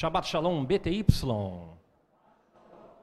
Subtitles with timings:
[0.00, 1.04] Shabbat Shalom BTY.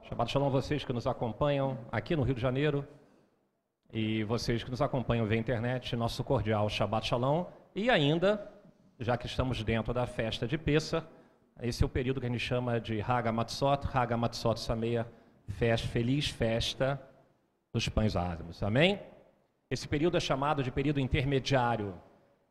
[0.08, 2.84] Shabbat Shalom vocês que nos acompanham aqui no Rio de Janeiro
[3.92, 7.44] e vocês que nos acompanham via internet, nosso cordial Shabbat Shalom.
[7.72, 8.50] E ainda,
[8.98, 11.06] já que estamos dentro da festa de Pessa,
[11.62, 15.06] esse é o período que a gente chama de Haga Matzot, Haga Matzot Sameia,
[15.46, 17.00] festa, feliz festa
[17.72, 18.60] dos pães ázimos.
[18.60, 18.98] Amém?
[19.70, 21.94] Esse período é chamado de período intermediário.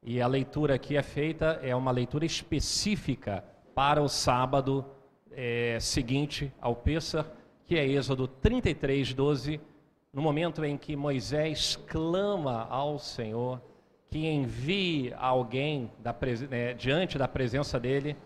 [0.01, 3.43] E a leitura que é feita é uma leitura específica
[3.77, 4.83] para o sábado
[5.31, 7.27] é, seguinte ao Pêssar,
[7.67, 9.61] que é Êxodo 33, 12,
[10.11, 13.61] no momento em que Moisés clama ao Senhor
[14.09, 16.11] que envie alguém da,
[16.49, 18.17] né, diante da presença dele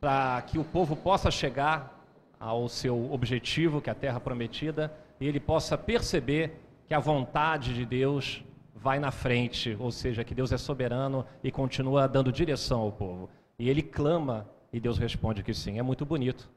[0.00, 2.00] para que o povo possa chegar
[2.38, 7.74] ao seu objetivo, que é a terra prometida, e ele possa perceber que a vontade
[7.74, 12.82] de Deus vai na frente, ou seja, que Deus é soberano e continua dando direção
[12.82, 13.28] ao povo.
[13.58, 15.78] E ele clama e Deus responde que sim.
[15.78, 16.50] É muito bonito.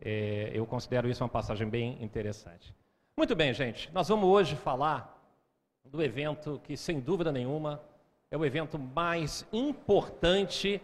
[0.00, 2.74] É, eu considero isso uma passagem bem interessante.
[3.16, 3.90] Muito bem, gente.
[3.92, 5.16] Nós vamos hoje falar
[5.84, 7.80] do evento que, sem dúvida nenhuma,
[8.30, 10.80] é o evento mais importante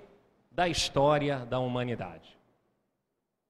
[0.50, 2.38] da história da humanidade.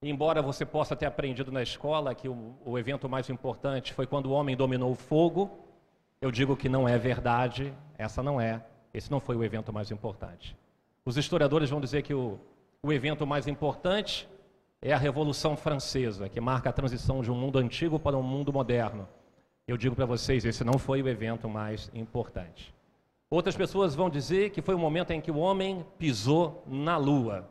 [0.01, 4.25] Embora você possa ter aprendido na escola que o, o, evento mais importante foi quando
[4.25, 5.59] o homem dominou o fogo,
[6.21, 8.61] eu digo que não é verdade, essa não é,
[8.93, 10.57] esse não foi o evento mais importante.
[11.05, 12.37] Os historiadores vão dizer que o,
[12.85, 14.27] o evento mais importante
[14.81, 18.51] é a Revolução Francesa, que marca a transição de um mundo antigo para um mundo
[18.51, 19.07] moderno.
[19.65, 22.73] Eu digo para vocês, esse não foi o evento mais importante.
[23.29, 27.49] Outras pessoas vão dizer que foi o momento em que o homem pisou na lua.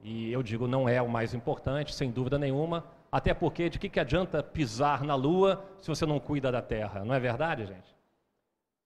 [0.00, 3.88] E eu digo, não é o mais importante, sem dúvida nenhuma, até porque de que,
[3.88, 7.04] que adianta pisar na lua se você não cuida da terra?
[7.04, 7.96] Não é verdade, gente?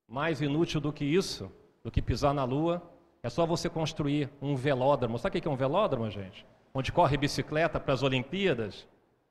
[0.09, 2.83] Mais inútil do que isso, do que pisar na lua,
[3.25, 5.19] é só você construir um velódromo.
[5.19, 6.45] Sabe o que é um velódromo, gente?
[6.75, 8.87] Onde corre bicicleta para as Olimpíadas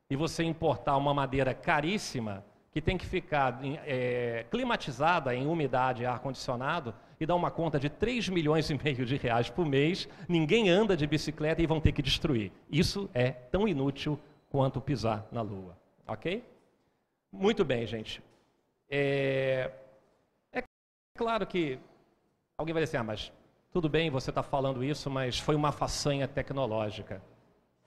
[0.10, 6.08] e você importar uma madeira caríssima que tem que ficar é, climatizada em umidade e
[6.08, 10.72] ar-condicionado e dá uma conta de 3 milhões e meio de reais por mês, ninguém
[10.72, 12.52] anda de bicicleta e vão ter que destruir.
[12.72, 15.78] Isso é tão inútil quanto pisar na lua.
[16.08, 16.44] Ok?
[17.32, 18.24] Muito bem, gente.
[18.90, 19.70] É,
[20.52, 20.64] é
[21.16, 21.78] claro que
[22.58, 23.32] alguém vai dizer, ah, mas
[23.74, 27.22] tudo bem você está falando isso, mas foi uma façanha tecnológica.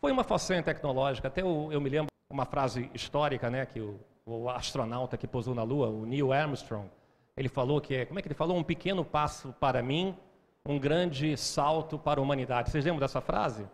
[0.00, 1.28] Foi uma façanha tecnológica.
[1.28, 5.54] Até eu, eu me lembro uma frase histórica, né, que o o astronauta que pousou
[5.54, 6.90] na Lua, o Neil Armstrong,
[7.36, 8.56] ele falou que é, como é que ele falou?
[8.56, 10.16] Um pequeno passo para mim,
[10.64, 12.70] um grande salto para a humanidade.
[12.70, 13.68] Vocês lembram dessa frase?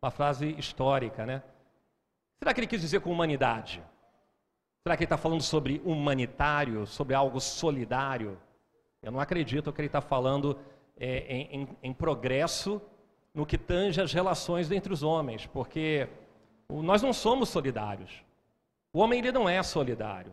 [0.00, 1.42] Uma frase histórica, né?
[2.38, 3.82] Será que ele quis dizer com humanidade?
[4.86, 8.38] Será que ele está falando sobre humanitário, sobre algo solidário?
[9.02, 10.56] Eu não acredito que ele está falando
[10.98, 12.82] é, em, em, progresso
[13.32, 16.08] no que tange as relações entre os homens, porque
[16.68, 18.24] nós não somos solidários.
[18.92, 20.32] O homem ele não é solidário.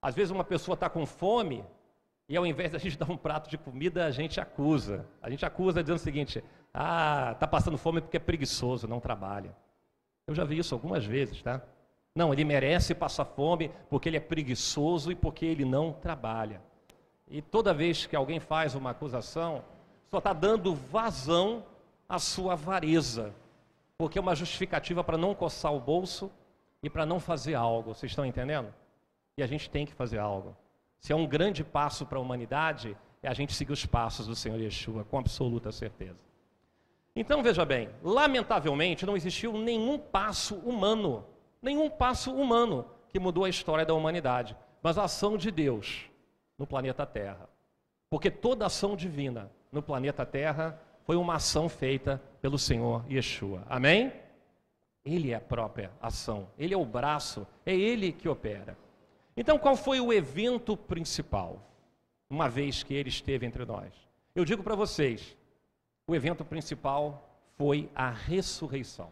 [0.00, 1.64] Às vezes uma pessoa está com fome
[2.28, 5.06] e ao invés de a gente dar um prato de comida, a gente acusa.
[5.20, 9.54] A gente acusa dizendo o seguinte: ah, está passando fome porque é preguiçoso, não trabalha.
[10.26, 11.60] Eu já vi isso algumas vezes, tá?
[12.14, 16.62] Não, ele merece passar fome porque ele é preguiçoso e porque ele não trabalha.
[17.28, 19.62] E toda vez que alguém faz uma acusação,
[20.10, 21.64] só está dando vazão
[22.08, 23.32] à sua avareza,
[23.96, 26.30] porque é uma justificativa para não coçar o bolso
[26.82, 27.94] e para não fazer algo.
[27.94, 28.74] Vocês estão entendendo?
[29.36, 30.56] E a gente tem que fazer algo.
[30.98, 34.34] Se é um grande passo para a humanidade, é a gente seguir os passos do
[34.34, 36.24] Senhor Yeshua, com absoluta certeza.
[37.14, 41.24] Então veja bem, lamentavelmente não existiu nenhum passo humano,
[41.62, 46.06] nenhum passo humano que mudou a história da humanidade, mas a ação de Deus
[46.58, 47.48] no planeta Terra.
[48.08, 53.64] Porque toda ação divina no planeta Terra foi uma ação feita pelo Senhor Yeshua.
[53.68, 54.12] Amém?
[55.04, 58.76] Ele é a própria ação, ele é o braço, é ele que opera.
[59.36, 61.58] Então, qual foi o evento principal,
[62.28, 63.92] uma vez que ele esteve entre nós?
[64.34, 65.36] Eu digo para vocês,
[66.06, 69.10] o evento principal foi a ressurreição.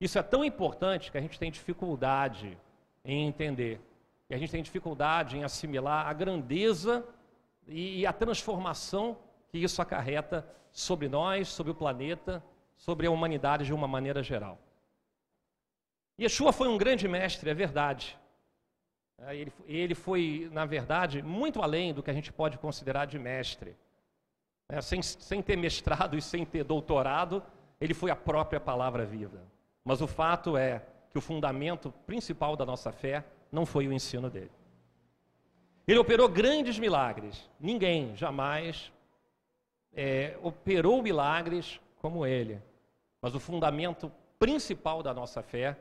[0.00, 2.56] Isso é tão importante que a gente tem dificuldade
[3.04, 3.80] em entender,
[4.28, 7.04] e a gente tem dificuldade em assimilar a grandeza
[7.66, 9.16] e a transformação
[9.50, 12.42] que isso acarreta sobre nós, sobre o planeta
[12.80, 14.58] sobre a humanidade de uma maneira geral.
[16.18, 18.18] Yeshua foi um grande mestre, é verdade.
[19.18, 19.36] É,
[19.66, 23.76] ele, foi, na verdade, muito além do que a gente pode considerar de mestre.
[24.66, 27.42] É, sem, sem ter mestrado e sem ter doutorado,
[27.78, 29.42] ele foi a própria palavra viva.
[29.84, 34.30] Mas o fato é que o fundamento principal da nossa fé não foi o ensino
[34.30, 34.52] dele.
[35.86, 37.50] Ele operou grandes milagres.
[37.58, 38.90] Ninguém jamais
[39.94, 42.60] é, operou milagres como ele.
[43.20, 45.76] Mas o fundamento principal da nossa fé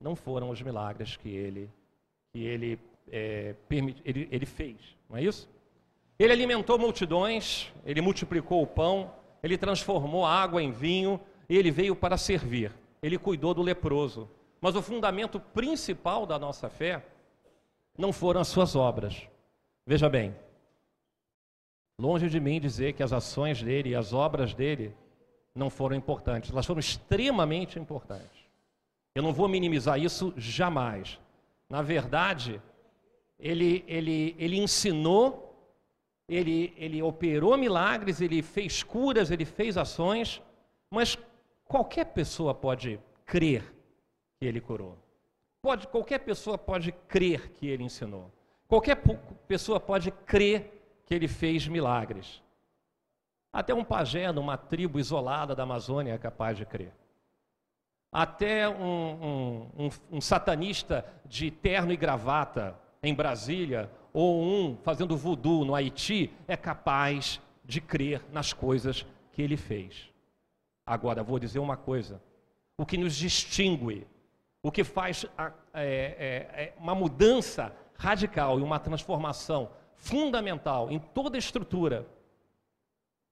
[0.00, 1.70] não foram os milagres que ele,
[2.32, 2.78] que ele,
[3.10, 5.48] é, ele, ele fez, não é isso?
[6.18, 9.12] Ele alimentou multidões, ele multiplicou o pão,
[9.42, 12.72] ele transformou água em vinho e ele veio para servir.
[13.02, 14.28] Ele cuidou do leproso.
[14.60, 17.04] Mas o fundamento principal da nossa fé
[17.98, 19.26] não foram as suas obras.
[19.84, 20.34] Veja bem,
[22.02, 24.94] longe de mim dizer que as ações dele e as obras dele
[25.54, 28.42] não foram importantes, elas foram extremamente importantes.
[29.14, 31.18] Eu não vou minimizar isso jamais.
[31.68, 32.60] Na verdade,
[33.38, 35.52] ele, ele, ele ensinou
[36.28, 40.42] ele, ele operou milagres, ele fez curas, ele fez ações,
[40.90, 41.18] mas
[41.64, 43.62] qualquer pessoa pode crer
[44.38, 44.96] que ele curou.
[45.60, 48.30] Pode, qualquer pessoa pode crer que ele ensinou.
[48.66, 48.96] Qualquer
[49.46, 52.42] pessoa pode crer que ele fez milagres.
[53.52, 56.92] Até um pajé numa tribo isolada da Amazônia é capaz de crer.
[58.10, 65.16] Até um, um, um, um satanista de terno e gravata em Brasília ou um fazendo
[65.16, 70.10] voodoo no Haiti é capaz de crer nas coisas que ele fez.
[70.86, 72.22] Agora, vou dizer uma coisa:
[72.76, 74.06] o que nos distingue,
[74.62, 75.84] o que faz a, é,
[76.54, 79.70] é, é uma mudança radical e uma transformação
[80.02, 82.04] fundamental em toda estrutura.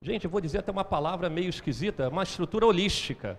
[0.00, 3.38] Gente, eu vou dizer até uma palavra meio esquisita, uma estrutura holística,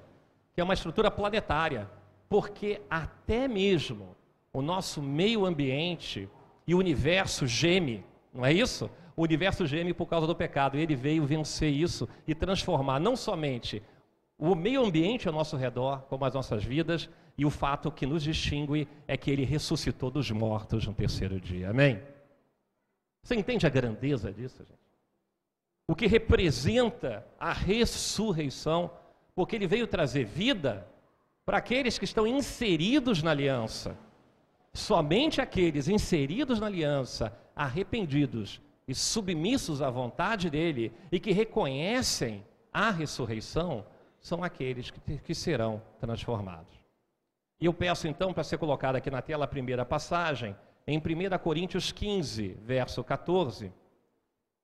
[0.53, 1.89] que é uma estrutura planetária,
[2.29, 4.15] porque até mesmo
[4.53, 6.29] o nosso meio ambiente
[6.67, 8.91] e o universo geme, não é isso?
[9.15, 10.77] O universo geme por causa do pecado.
[10.77, 13.81] E ele veio vencer isso e transformar não somente
[14.37, 18.23] o meio ambiente ao nosso redor, como as nossas vidas, e o fato que nos
[18.23, 21.69] distingue é que ele ressuscitou dos mortos no terceiro dia.
[21.69, 22.01] Amém?
[23.23, 24.79] Você entende a grandeza disso, gente?
[25.87, 28.91] O que representa a ressurreição,
[29.35, 30.87] porque ele veio trazer vida
[31.45, 33.97] para aqueles que estão inseridos na aliança.
[34.73, 42.89] Somente aqueles inseridos na aliança, arrependidos e submissos à vontade dele e que reconhecem a
[42.89, 43.85] ressurreição,
[44.19, 46.79] são aqueles que, que serão transformados.
[47.59, 50.55] E eu peço então para ser colocada aqui na tela a primeira passagem,
[50.87, 53.71] em 1 Coríntios 15, verso 14.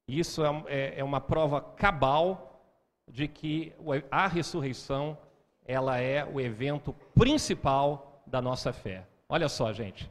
[0.08, 2.62] Isso é, é, é uma prova cabal
[3.08, 3.74] de que
[4.10, 5.18] a ressurreição
[5.66, 9.06] ela é o evento principal da nossa fé.
[9.28, 10.10] Olha só, gente.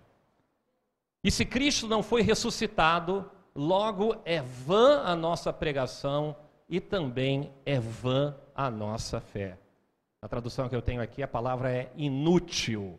[1.25, 6.37] E se Cristo não foi ressuscitado, logo é vã a nossa pregação
[6.69, 9.59] e também é vã a nossa fé.
[10.21, 12.99] A tradução que eu tenho aqui, a palavra é inútil.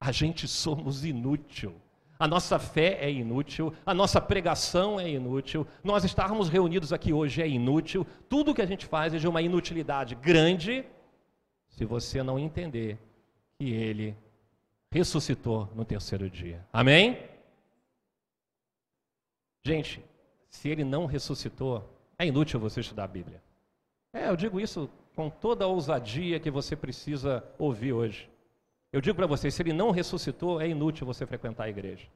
[0.00, 1.74] A gente somos inútil.
[2.18, 7.40] A nossa fé é inútil, a nossa pregação é inútil, nós estarmos reunidos aqui hoje
[7.40, 10.84] é inútil, tudo que a gente faz é de uma inutilidade grande
[11.68, 12.98] se você não entender
[13.56, 14.16] que Ele
[14.90, 16.66] ressuscitou no terceiro dia.
[16.72, 17.18] Amém?
[19.64, 20.02] Gente,
[20.48, 21.88] se ele não ressuscitou,
[22.18, 23.42] é inútil você estudar a Bíblia.
[24.12, 28.28] É, eu digo isso com toda a ousadia que você precisa ouvir hoje.
[28.92, 32.06] Eu digo para vocês, se ele não ressuscitou, é inútil você frequentar a igreja.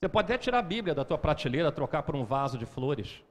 [0.00, 3.22] Você pode até tirar a Bíblia da tua prateleira, trocar por um vaso de flores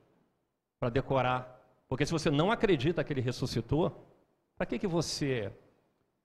[0.80, 1.60] para decorar.
[1.88, 4.06] Porque se você não acredita que ele ressuscitou,
[4.58, 5.52] para que, que você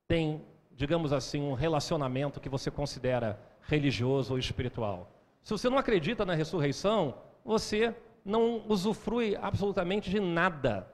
[0.08, 0.44] tem
[0.74, 5.10] digamos assim, um relacionamento que você considera religioso ou espiritual.
[5.42, 7.14] Se você não acredita na ressurreição,
[7.44, 10.88] você não usufrui absolutamente de nada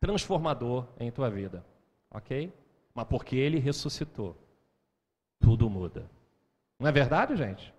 [0.00, 1.64] transformador em tua vida,
[2.10, 2.52] ok?
[2.94, 4.36] Mas porque ele ressuscitou,
[5.40, 6.08] tudo muda.
[6.78, 7.74] Não é verdade, gente?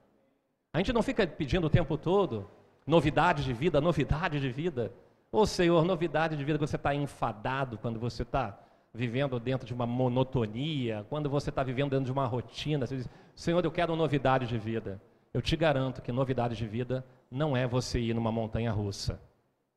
[0.73, 2.49] A gente não fica pedindo o tempo todo
[2.85, 4.91] novidade de vida, novidade de vida.
[5.31, 8.59] Ô oh, Senhor, novidade de vida você está enfadado, quando você está
[8.93, 13.09] vivendo dentro de uma monotonia, quando você está vivendo dentro de uma rotina, você diz,
[13.35, 15.01] Senhor, eu quero novidade de vida.
[15.33, 19.19] Eu te garanto que novidade de vida não é você ir numa montanha russa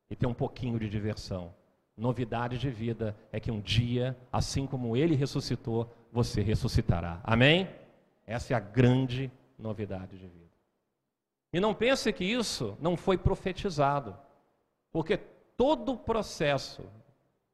[0.09, 1.53] e ter um pouquinho de diversão.
[1.99, 7.19] Novidade de vida é que um dia, assim como ele ressuscitou, você ressuscitará.
[7.25, 7.69] Amém?
[8.25, 10.49] Essa é a grande novidade de vida.
[11.51, 14.15] E não pense que isso não foi profetizado,
[14.93, 15.17] porque
[15.57, 16.85] todo o processo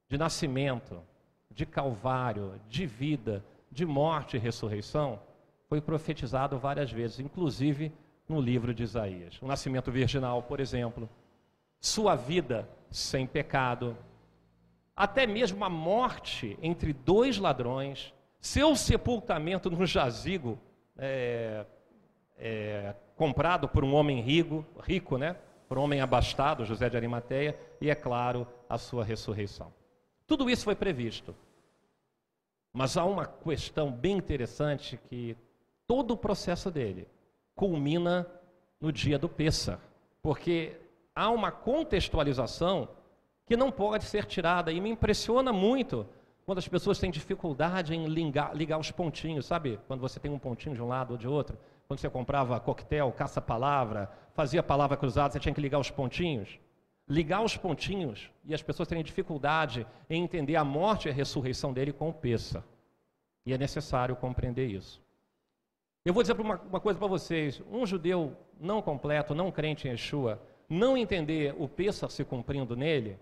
[0.07, 1.01] de nascimento,
[1.49, 5.19] de Calvário, de vida, de morte e ressurreição,
[5.67, 7.91] foi profetizado várias vezes, inclusive
[8.29, 9.41] no livro de Isaías.
[9.41, 11.09] O nascimento virginal, por exemplo,
[11.79, 13.97] sua vida sem pecado,
[14.95, 20.57] até mesmo a morte entre dois ladrões, seu sepultamento no jazigo
[20.97, 21.65] é,
[22.37, 25.35] é, comprado por um homem rico, rico, né?
[25.67, 29.73] Por um homem abastado, José de Arimateia, e é claro, a sua ressurreição.
[30.27, 31.35] Tudo isso foi previsto.
[32.71, 35.35] Mas há uma questão bem interessante que
[35.87, 37.07] todo o processo dele
[37.55, 38.27] culmina
[38.79, 39.79] no dia do Pêssar,
[40.21, 40.77] porque
[41.15, 42.89] há uma contextualização
[43.45, 46.07] que não pode ser tirada e me impressiona muito
[46.45, 49.79] quando as pessoas têm dificuldade em ligar, ligar os pontinhos, sabe?
[49.87, 53.11] Quando você tem um pontinho de um lado ou de outro, quando você comprava coquetel,
[53.11, 56.59] caça-palavra, fazia palavra cruzada, você tinha que ligar os pontinhos.
[57.07, 61.73] Ligar os pontinhos e as pessoas terem dificuldade em entender a morte e a ressurreição
[61.73, 62.63] dele com o Pêssar.
[63.45, 65.01] E é necessário compreender isso.
[66.03, 69.91] Eu vou dizer uma, uma coisa para vocês: um judeu não completo, não crente em
[69.91, 73.19] Yeshua, não entender o Pêssar se cumprindo nele,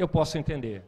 [0.00, 0.84] eu posso entender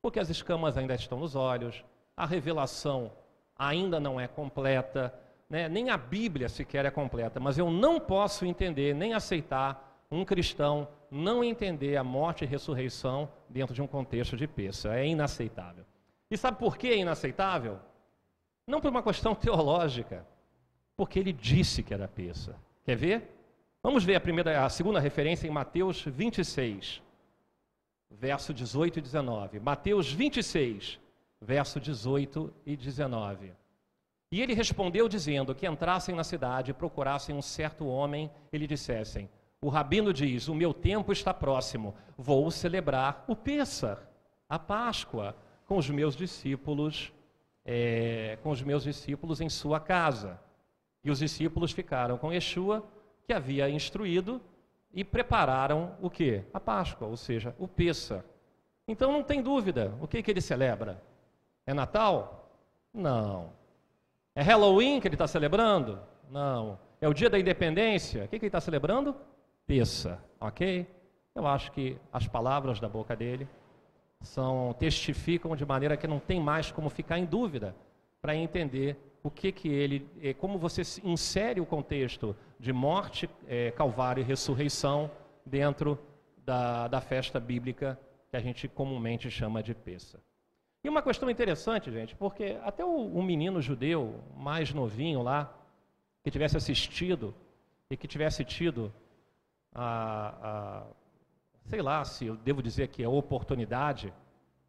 [0.00, 1.84] porque as escamas ainda estão nos olhos,
[2.16, 3.12] a revelação
[3.56, 5.14] ainda não é completa,
[5.48, 5.68] né?
[5.68, 10.88] nem a Bíblia sequer é completa, mas eu não posso entender nem aceitar um cristão
[11.12, 14.94] não entender a morte e ressurreição dentro de um contexto de peça.
[14.94, 15.84] É inaceitável.
[16.30, 17.78] E sabe por que é inaceitável?
[18.66, 20.26] Não por uma questão teológica,
[20.96, 22.56] porque ele disse que era peça.
[22.82, 23.30] Quer ver?
[23.82, 27.02] Vamos ver a primeira, a segunda referência em Mateus 26
[28.18, 29.60] verso 18 e 19.
[29.60, 30.98] Mateus 26,
[31.40, 33.52] verso 18 e 19.
[34.30, 38.66] E ele respondeu dizendo que entrassem na cidade e procurassem um certo homem e lhe
[38.66, 39.28] dissessem:
[39.60, 43.98] O rabino diz: O meu tempo está próximo, vou celebrar o Pêssar,
[44.48, 47.12] a Páscoa, com os meus discípulos,
[47.64, 50.40] é, com os meus discípulos em sua casa.
[51.04, 52.84] E os discípulos ficaram com Yeshua,
[53.26, 54.40] que havia instruído,
[54.92, 56.42] e prepararam o que?
[56.52, 58.24] A Páscoa, ou seja, o Pêssar.
[58.86, 61.02] Então não tem dúvida, o que, que ele celebra?
[61.66, 62.50] É Natal?
[62.92, 63.52] Não.
[64.34, 66.00] É Halloween que ele está celebrando?
[66.30, 66.78] Não.
[67.00, 68.24] É o dia da independência?
[68.24, 69.16] O que, que ele está celebrando?
[69.66, 70.86] Pêssar, ok?
[71.34, 73.48] Eu acho que as palavras da boca dele
[74.20, 77.74] são testificam de maneira que não tem mais como ficar em dúvida
[78.20, 83.70] para entender o que que ele, é, como você insere o contexto de morte, é,
[83.70, 85.10] calvário e ressurreição
[85.46, 85.98] dentro
[86.44, 87.98] da, da festa bíblica
[88.30, 90.20] que a gente comumente chama de Pessa.
[90.82, 95.54] E uma questão interessante, gente, porque até o, um menino judeu mais novinho lá,
[96.24, 97.34] que tivesse assistido
[97.88, 98.92] e que tivesse tido
[99.72, 100.86] a, a
[101.66, 104.12] sei lá se eu devo dizer que é oportunidade,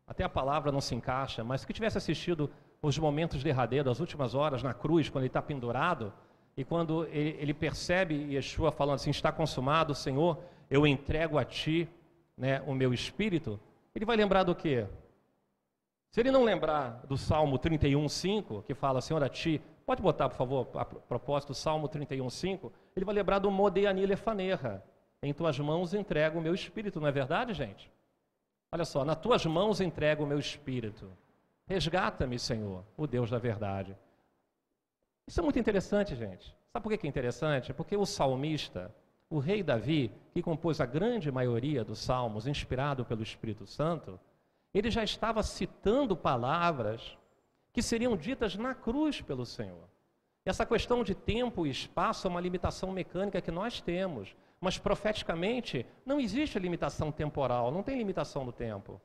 [0.08, 2.50] até a palavra não se encaixa, mas que tivesse assistido
[2.82, 6.14] os momentos derradeiros, as últimas horas na cruz, quando ele está pendurado,
[6.56, 10.38] e quando ele, ele, percebe Yeshua falando assim: está consumado, Senhor,
[10.70, 11.90] eu entrego a Ti
[12.38, 13.60] né, o meu espírito,
[13.96, 14.86] ele vai lembrar do quê?
[16.12, 20.36] Se ele não lembrar do Salmo 31,5, que fala, Senhor, a Ti, pode botar, por
[20.36, 24.84] favor, a propósito, Salmo 31,5, ele vai lembrar do Modeani Lefanerra.
[25.24, 27.92] Em tuas mãos entrego o meu espírito, não é verdade, gente?
[28.74, 31.08] Olha só, nas tuas mãos entrego o meu espírito.
[31.68, 33.96] Resgata-me, Senhor, o Deus da verdade.
[35.28, 36.58] Isso é muito interessante, gente.
[36.72, 37.72] Sabe por que é interessante?
[37.72, 38.92] Porque o salmista,
[39.30, 44.20] o rei Davi, que compôs a grande maioria dos salmos, inspirado pelo Espírito Santo,
[44.74, 47.16] ele já estava citando palavras
[47.72, 49.88] que seriam ditas na cruz pelo Senhor.
[50.44, 55.86] Essa questão de tempo e espaço é uma limitação mecânica que nós temos, mas profeticamente
[56.06, 59.00] não existe limitação temporal, não tem limitação do tempo.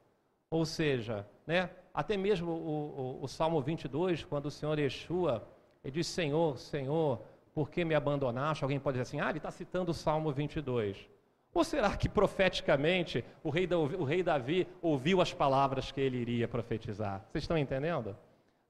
[0.50, 5.46] Ou seja, né, até mesmo o, o, o Salmo 22, quando o Senhor Yeshua,
[5.84, 7.20] ele diz, Senhor, Senhor,
[7.52, 8.62] por que me abandonaste?
[8.62, 11.08] Alguém pode dizer assim, ah, ele está citando o Salmo 22.
[11.52, 16.46] Ou será que profeticamente o rei, o rei Davi ouviu as palavras que ele iria
[16.46, 17.26] profetizar?
[17.32, 18.16] Vocês estão entendendo?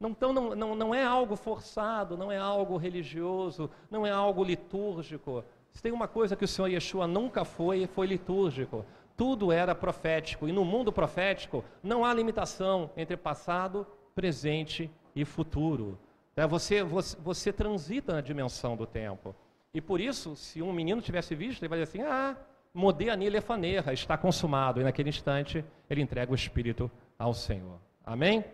[0.01, 5.45] Então não, não, não é algo forçado, não é algo religioso, não é algo litúrgico.
[5.79, 8.85] Se tem uma coisa que o Senhor Yeshua nunca foi, foi litúrgico
[9.17, 10.49] tudo era profético.
[10.49, 15.97] E no mundo profético não há limitação entre passado, presente e futuro.
[16.35, 19.37] É, você, você, você transita na dimensão do tempo.
[19.73, 22.37] E por isso, se um menino tivesse visto, ele vai dizer assim: ah,
[22.75, 24.81] Modeani Lefanerra, está consumado.
[24.81, 27.79] E naquele instante, ele entrega o Espírito ao Senhor.
[28.05, 28.45] Amém?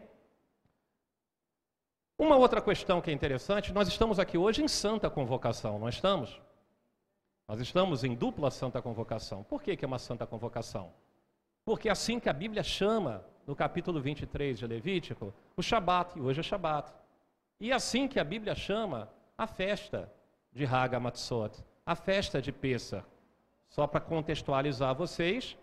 [2.18, 6.38] Uma outra questão que é interessante: nós estamos aqui hoje em santa convocação, não estamos?
[7.46, 9.42] Nós estamos em dupla santa convocação.
[9.42, 10.92] Por que, que é uma santa convocação?
[11.64, 16.22] Porque é assim que a Bíblia chama, no capítulo 23 de Levítico, o Shabat, e
[16.22, 16.92] hoje é Shabat.
[17.60, 20.10] E é assim que a Bíblia chama a festa
[20.52, 23.04] de Haga Matzot, a festa de Pessah.
[23.68, 25.56] Só para contextualizar vocês,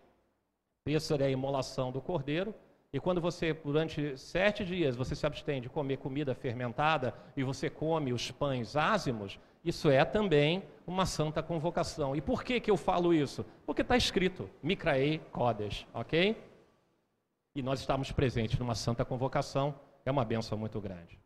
[0.83, 2.53] Pessah é a imolação do cordeiro,
[2.93, 7.69] e quando você, durante sete dias, você se abstém de comer comida fermentada e você
[7.69, 12.15] come os pães ázimos, isso é também uma santa convocação.
[12.15, 13.45] E por que, que eu falo isso?
[13.65, 16.35] Porque está escrito, Micraei Kodesh, ok?
[17.55, 19.75] E nós estamos presentes numa santa convocação
[20.05, 21.19] é uma benção muito grande.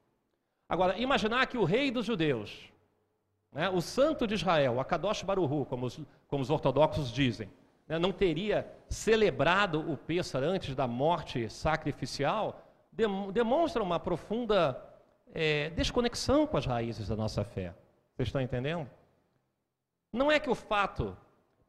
[0.68, 2.72] Agora, imaginar que o rei dos judeus,
[3.52, 7.50] né, o santo de Israel, a Kadosh Baruhu, como os, como os ortodoxos dizem,
[7.88, 12.62] né, não teria celebrado o Pêssar antes da morte sacrificial,
[13.32, 14.82] demonstra uma profunda
[15.34, 17.74] é, desconexão com as raízes da nossa fé.
[18.16, 18.90] Vocês estão entendendo?
[20.12, 21.16] Não é que o fato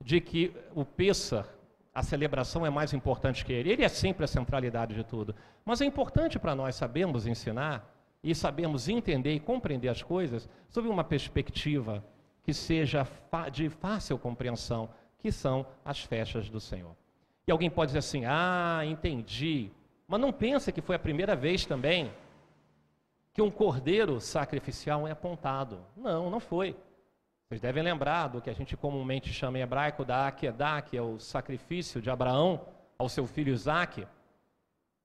[0.00, 1.48] de que o Pêssar,
[1.92, 5.34] a celebração é mais importante que ele, ele é sempre a centralidade de tudo,
[5.64, 10.88] mas é importante para nós sabermos ensinar e sabermos entender e compreender as coisas sob
[10.88, 12.04] uma perspectiva
[12.44, 13.06] que seja
[13.52, 14.88] de fácil compreensão,
[15.18, 16.94] que são as festas do Senhor.
[17.46, 19.72] E alguém pode dizer assim: ah, entendi.
[20.06, 22.12] Mas não pensa que foi a primeira vez também
[23.36, 25.84] que um cordeiro sacrificial é apontado.
[25.94, 26.74] Não, não foi.
[27.46, 31.02] Vocês devem lembrar do que a gente comumente chama em hebraico da Akedah, que é
[31.02, 32.66] o sacrifício de Abraão
[32.98, 34.08] ao seu filho Isaac.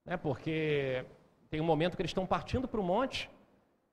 [0.06, 1.04] Né, porque
[1.50, 3.28] tem um momento que eles estão partindo para o monte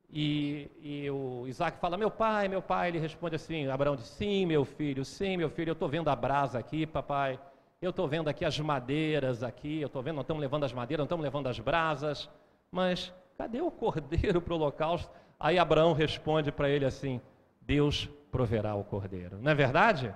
[0.10, 2.88] e, e, o Isaac fala, meu pai, meu pai.
[2.88, 6.15] Ele responde assim, Abraão diz, sim, meu filho, sim, meu filho, eu estou vendo a
[6.15, 7.38] brasa aqui, papai.
[7.81, 11.00] Eu estou vendo aqui as madeiras aqui, eu estou vendo, não estamos levando as madeiras,
[11.00, 12.29] não estamos levando as brasas.
[12.72, 15.10] Mas cadê o cordeiro para o holocausto?
[15.39, 17.22] Aí Abraão responde para ele assim,
[17.62, 19.39] Deus proverá o cordeiro.
[19.41, 20.13] Não é verdade?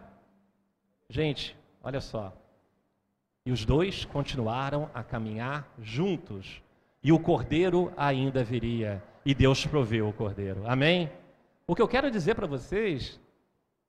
[1.09, 2.33] Gente, olha só.
[3.45, 6.61] E os dois continuaram a caminhar juntos.
[7.01, 10.63] E o cordeiro ainda viria e Deus proveu o cordeiro.
[10.67, 11.09] Amém?
[11.65, 13.21] O que eu quero dizer para vocês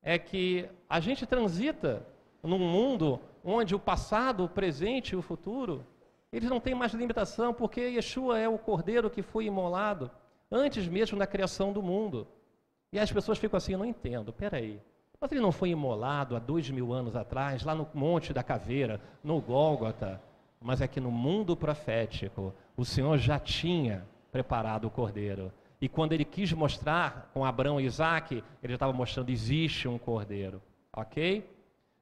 [0.01, 2.07] é que a gente transita
[2.41, 5.85] num mundo onde o passado, o presente e o futuro,
[6.37, 10.11] eles não têm mais limitação, porque Yeshua é o cordeiro que foi imolado
[10.51, 12.27] antes mesmo da criação do mundo.
[12.93, 14.81] E as pessoas ficam assim, não entendo, peraí.
[15.21, 19.01] Mas ele não foi imolado há dois mil anos atrás, lá no Monte da Caveira,
[19.23, 20.21] no Gólgota.
[20.61, 25.53] Mas é que no mundo profético, o Senhor já tinha preparado o cordeiro.
[25.81, 30.61] E quando ele quis mostrar com Abraão e Isaac, ele estava mostrando: existe um cordeiro.
[30.93, 31.49] Ok?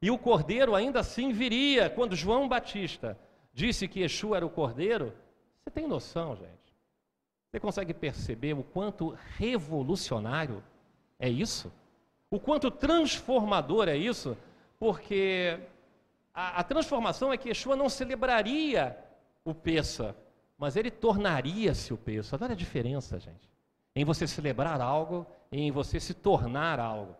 [0.00, 1.90] E o cordeiro ainda assim viria.
[1.90, 3.18] Quando João Batista
[3.52, 5.12] disse que Yeshua era o cordeiro,
[5.58, 6.50] você tem noção, gente?
[7.50, 10.62] Você consegue perceber o quanto revolucionário
[11.18, 11.72] é isso?
[12.30, 14.36] O quanto transformador é isso?
[14.78, 15.60] Porque
[16.34, 18.96] a, a transformação é que Yeshua não celebraria
[19.44, 20.16] o Pessa,
[20.56, 22.36] mas ele tornaria-se o peso.
[22.40, 23.50] Olha a diferença, gente.
[23.94, 27.16] Em você celebrar algo e em você se tornar algo.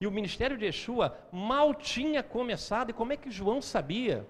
[0.00, 2.90] E o ministério de Yeshua mal tinha começado.
[2.90, 4.26] E como é que João sabia?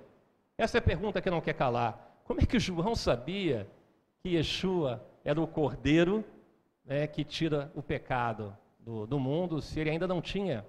[0.59, 2.21] Essa é a pergunta que não quer calar.
[2.25, 3.69] Como é que João sabia
[4.21, 6.25] que Yeshua era o cordeiro
[6.85, 10.65] né, que tira o pecado do, do, mundo, se ele ainda não tinha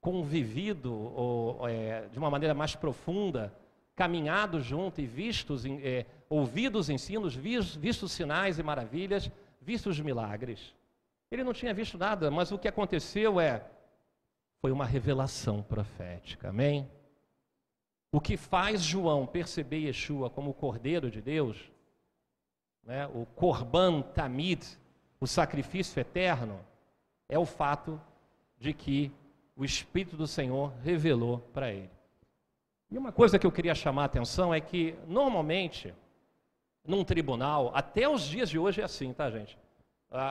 [0.00, 3.52] convivido ou, é, de uma maneira mais profunda
[3.94, 10.00] caminhado junto e vistos, é, ouvido os ensinos, visto os sinais e maravilhas, visto os
[10.00, 10.74] milagres.
[11.30, 13.64] Ele não tinha visto nada, mas o que aconteceu é
[14.60, 16.48] foi uma revelação profética.
[16.48, 16.88] Amém?
[18.10, 21.70] O que faz João perceber Yeshua como o Cordeiro de Deus,
[22.82, 24.64] né, o Korban Tamid,
[25.20, 26.58] o sacrifício eterno,
[27.28, 28.00] é o fato
[28.58, 29.12] de que
[29.54, 31.90] o Espírito do Senhor revelou para ele.
[32.90, 35.94] E uma coisa que eu queria chamar a atenção é que, normalmente,
[36.82, 39.58] num tribunal, até os dias de hoje é assim, tá, gente?
[40.10, 40.22] A,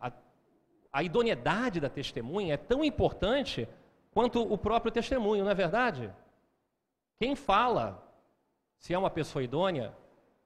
[0.00, 0.12] a, a,
[0.92, 3.68] a idoneidade da testemunha é tão importante
[4.12, 6.12] quanto o próprio testemunho, não é verdade?
[7.18, 8.02] Quem fala,
[8.78, 9.94] se é uma pessoa idônea,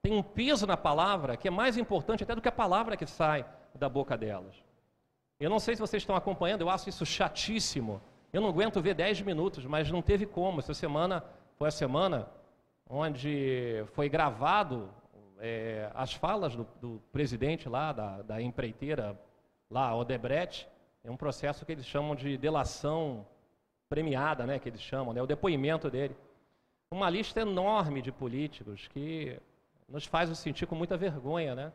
[0.02, 3.06] tem um peso na palavra que é mais importante até do que a palavra que
[3.06, 4.54] sai da boca delas.
[5.40, 8.00] Eu não sei se vocês estão acompanhando, eu acho isso chatíssimo.
[8.32, 10.60] Eu não aguento ver 10 minutos, mas não teve como.
[10.60, 11.24] Essa semana
[11.56, 12.28] foi a semana
[12.88, 14.90] onde foi gravado
[15.38, 19.18] é, as falas do, do, presidente lá, da, da empreiteira
[19.70, 20.68] lá, Odebrecht,
[21.04, 23.26] é um processo que eles chamam de delação
[23.88, 26.16] premiada, né, que eles chamam, né, o depoimento dele.
[26.90, 29.38] Uma lista enorme de políticos que
[29.88, 31.72] nos faz nos sentir com muita vergonha, né?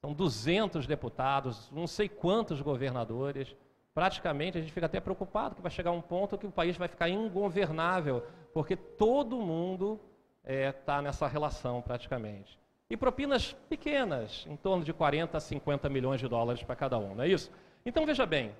[0.00, 3.54] São 200 deputados, não sei quantos governadores,
[3.92, 6.88] praticamente a gente fica até preocupado que vai chegar um ponto que o país vai
[6.88, 10.00] ficar ingovernável, porque todo mundo
[10.42, 12.58] está é, tá nessa relação praticamente.
[12.88, 17.14] E propinas pequenas, em torno de 40 a 50 milhões de dólares para cada um,
[17.14, 17.50] não é isso?
[17.84, 18.54] Então veja bem,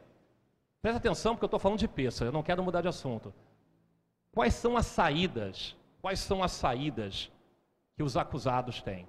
[0.83, 3.33] presta atenção porque eu estou falando de peça, eu não quero mudar de assunto.
[4.33, 5.77] Quais são as saídas?
[6.01, 7.31] Quais são as saídas
[7.97, 9.07] que os acusados têm?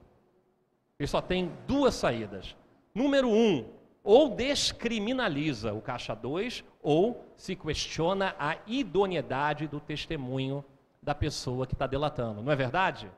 [1.00, 2.56] Eles só têm duas saídas.
[2.94, 3.66] Número um,
[4.04, 10.66] ou descriminaliza o caixa 2 ou se questiona a idoneidade do testemunho
[11.02, 13.12] da pessoa que está delatando, não é verdade?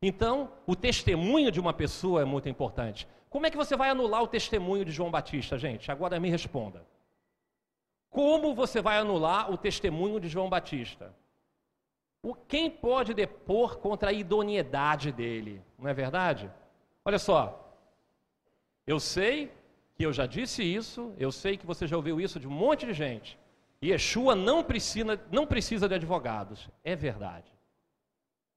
[0.00, 3.08] Então, o testemunho de uma pessoa é muito importante.
[3.28, 5.90] Como é que você vai anular o testemunho de João Batista, gente?
[5.90, 6.86] Agora me responda.
[8.08, 11.14] Como você vai anular o testemunho de João Batista?
[12.26, 15.62] O, quem pode depor contra a idoneidade dele?
[15.78, 16.50] Não é verdade?
[17.04, 17.72] Olha só,
[18.84, 19.52] eu sei
[19.94, 22.84] que eu já disse isso, eu sei que você já ouviu isso de um monte
[22.84, 23.38] de gente.
[23.80, 26.68] Yeshua não precisa, não precisa de advogados.
[26.82, 27.48] É verdade.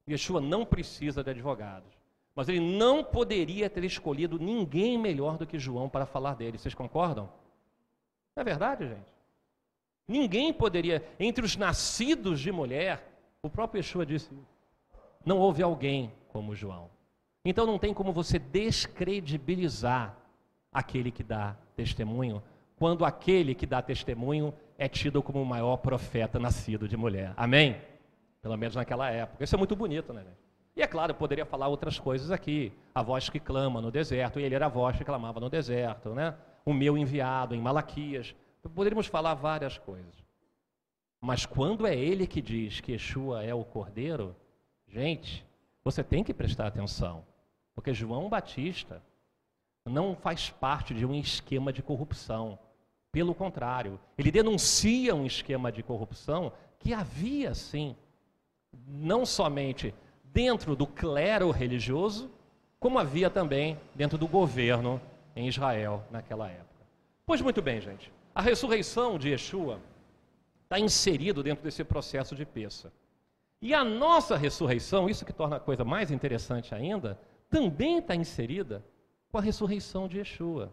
[0.09, 1.93] Yeshua não precisa de advogados.
[2.33, 6.57] Mas ele não poderia ter escolhido ninguém melhor do que João para falar dele.
[6.57, 7.31] Vocês concordam?
[8.35, 9.13] Não é verdade, gente?
[10.07, 14.29] Ninguém poderia, entre os nascidos de mulher, o próprio Yeshua disse:
[15.25, 16.89] não houve alguém como João.
[17.43, 20.17] Então não tem como você descredibilizar
[20.71, 22.43] aquele que dá testemunho,
[22.77, 27.33] quando aquele que dá testemunho é tido como o maior profeta nascido de mulher.
[27.35, 27.81] Amém?
[28.41, 29.43] Pelo menos naquela época.
[29.43, 30.23] Isso é muito bonito, né?
[30.75, 32.71] E é claro, eu poderia falar outras coisas aqui.
[32.95, 36.13] A voz que clama no deserto, e ele era a voz que clamava no deserto,
[36.13, 36.35] né?
[36.63, 38.33] O meu enviado em Malaquias.
[38.73, 40.13] Poderíamos falar várias coisas.
[41.21, 44.35] Mas quando é ele que diz que Yeshua é o cordeiro,
[44.87, 45.45] gente,
[45.83, 47.25] você tem que prestar atenção.
[47.75, 49.01] Porque João Batista
[49.85, 52.57] não faz parte de um esquema de corrupção.
[53.11, 57.95] Pelo contrário, ele denuncia um esquema de corrupção que havia sim,
[58.87, 62.29] não somente dentro do clero religioso,
[62.79, 65.01] como havia também dentro do governo
[65.35, 66.85] em Israel naquela época.
[67.25, 68.11] Pois muito bem, gente.
[68.33, 69.79] A ressurreição de Yeshua
[70.69, 72.93] está inserido dentro desse processo de peça.
[73.59, 78.85] E a nossa ressurreição, isso que torna a coisa mais interessante ainda, também está inserida
[79.31, 80.71] com a ressurreição de Yeshua.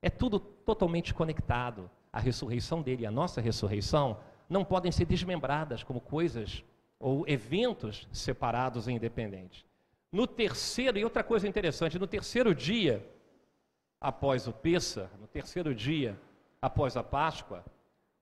[0.00, 1.90] É tudo totalmente conectado.
[2.10, 6.64] A ressurreição dele e a nossa ressurreição não podem ser desmembradas como coisas
[6.98, 9.66] ou eventos separados e independentes.
[10.10, 13.06] No terceiro, e outra coisa interessante, no terceiro dia
[14.00, 16.18] após o Pessa, no terceiro dia
[16.62, 17.64] após a Páscoa,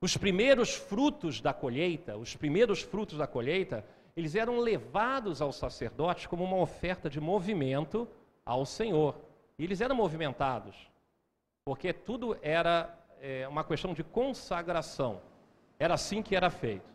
[0.03, 3.83] os primeiros frutos da colheita, os primeiros frutos da colheita,
[4.15, 8.07] eles eram levados aos sacerdotes como uma oferta de movimento
[8.45, 9.15] ao Senhor.
[9.59, 10.93] E eles eram movimentados
[11.65, 15.21] porque tudo era é, uma questão de consagração.
[15.79, 16.91] Era assim que era feito.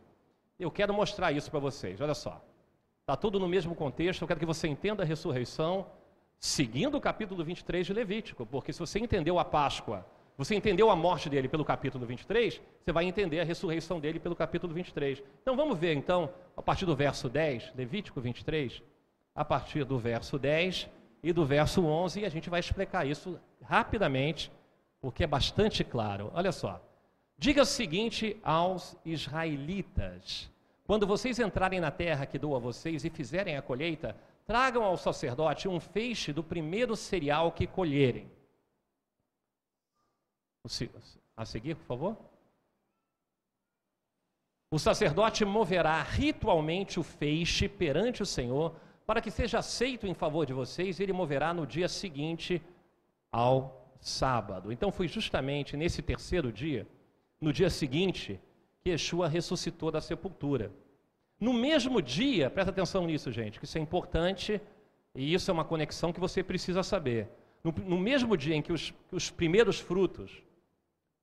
[0.59, 2.43] Eu quero mostrar isso para vocês, olha só.
[3.01, 5.87] Está tudo no mesmo contexto, eu quero que você entenda a ressurreição
[6.39, 10.05] seguindo o capítulo 23 de Levítico, porque se você entendeu a Páscoa,
[10.37, 14.35] você entendeu a morte dele pelo capítulo 23, você vai entender a ressurreição dele pelo
[14.35, 15.23] capítulo 23.
[15.41, 18.83] Então vamos ver então, a partir do verso 10, Levítico 23,
[19.33, 20.87] a partir do verso 10
[21.23, 24.51] e do verso 11, e a gente vai explicar isso rapidamente
[25.01, 26.31] porque é bastante claro.
[26.35, 26.79] Olha só.
[27.35, 30.51] Diga o seguinte aos israelitas:
[30.85, 34.97] quando vocês entrarem na terra que dou a vocês e fizerem a colheita, tragam ao
[34.97, 38.36] sacerdote um feixe do primeiro cereal que colherem.
[41.35, 42.17] A seguir, por favor.
[44.69, 48.75] O sacerdote moverá ritualmente o feixe perante o Senhor,
[49.05, 52.61] para que seja aceito em favor de vocês, ele moverá no dia seguinte
[53.31, 54.71] ao sábado.
[54.71, 56.85] Então foi justamente nesse terceiro dia,
[57.39, 58.39] no dia seguinte,
[58.81, 60.71] que Yeshua ressuscitou da sepultura.
[61.39, 64.59] No mesmo dia, presta atenção nisso, gente, que isso é importante
[65.15, 67.29] e isso é uma conexão que você precisa saber.
[67.63, 70.43] No, no mesmo dia em que os, que os primeiros frutos,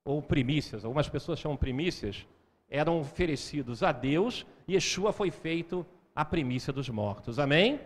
[0.05, 2.25] ou primícias, algumas pessoas chamam primícias,
[2.69, 7.39] eram oferecidos a Deus, Yeshua foi feito a primícia dos mortos.
[7.39, 7.81] Amém?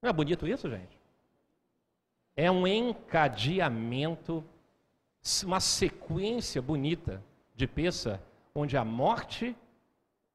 [0.00, 0.98] Não é bonito isso, gente?
[2.38, 4.44] é um encadeamento,
[5.44, 7.20] uma sequência bonita
[7.52, 8.22] de peça,
[8.54, 9.56] onde a morte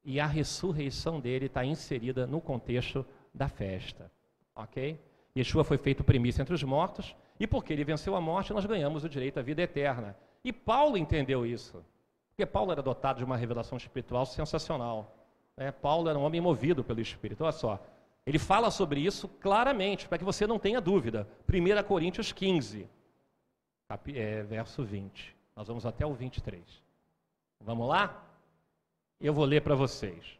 [0.03, 4.11] e a ressurreição dele está inserida no contexto da festa.
[4.53, 4.99] Ok?
[5.35, 9.05] Yeshua foi feito primícia entre os mortos, e porque ele venceu a morte, nós ganhamos
[9.05, 10.13] o direito à vida eterna.
[10.43, 11.83] E Paulo entendeu isso,
[12.29, 15.15] porque Paulo era dotado de uma revelação espiritual sensacional.
[15.55, 15.71] Né?
[15.71, 17.43] Paulo era um homem movido pelo Espírito.
[17.43, 17.79] Olha só,
[18.25, 21.27] ele fala sobre isso claramente, para que você não tenha dúvida.
[21.47, 22.89] 1 Coríntios 15,
[24.13, 25.35] é, verso 20.
[25.55, 26.61] Nós vamos até o 23.
[27.59, 28.23] Vamos lá?
[29.19, 30.39] Eu vou ler para vocês.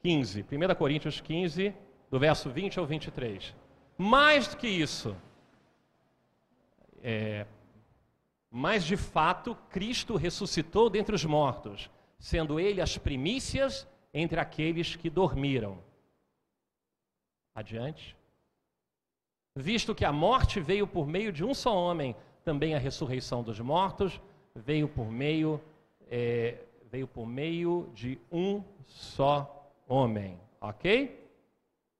[0.00, 1.74] 15, 1 Coríntios 15,
[2.10, 3.54] do verso 20 ao 23.
[3.98, 5.14] Mais do que isso,
[7.02, 7.46] é,
[8.50, 15.08] mas de fato, Cristo ressuscitou dentre os mortos, sendo ele as primícias entre aqueles que
[15.08, 15.78] dormiram.
[17.54, 18.16] Adiante.
[19.54, 23.60] Visto que a morte veio por meio de um só homem, também a ressurreição dos
[23.60, 24.20] mortos
[24.54, 25.60] veio por meio
[26.10, 26.58] é,
[26.90, 31.30] veio por meio de um só homem, ok?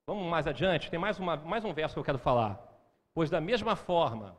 [0.05, 2.61] Vamos mais adiante, tem mais, uma, mais um verso que eu quero falar.
[3.15, 4.37] Pois da mesma forma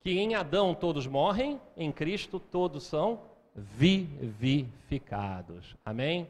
[0.00, 3.20] que em Adão todos morrem, em Cristo todos são
[3.54, 5.76] vivificados.
[5.84, 6.26] Amém?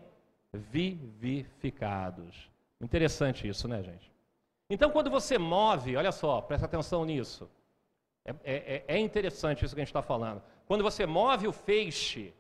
[0.52, 2.50] Vivificados.
[2.81, 4.11] Interessante isso, né, gente?
[4.70, 7.48] Então, quando você move, olha só, presta atenção nisso.
[8.24, 10.42] É, é, é interessante isso que a gente está falando.
[10.66, 12.35] Quando você move o feixe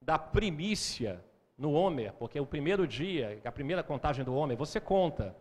[0.00, 1.22] da primícia
[1.56, 5.34] no Homer, porque o primeiro dia, a primeira contagem do Homer, você conta.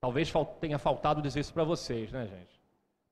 [0.00, 2.53] Talvez tenha faltado dizer isso para vocês, né, gente?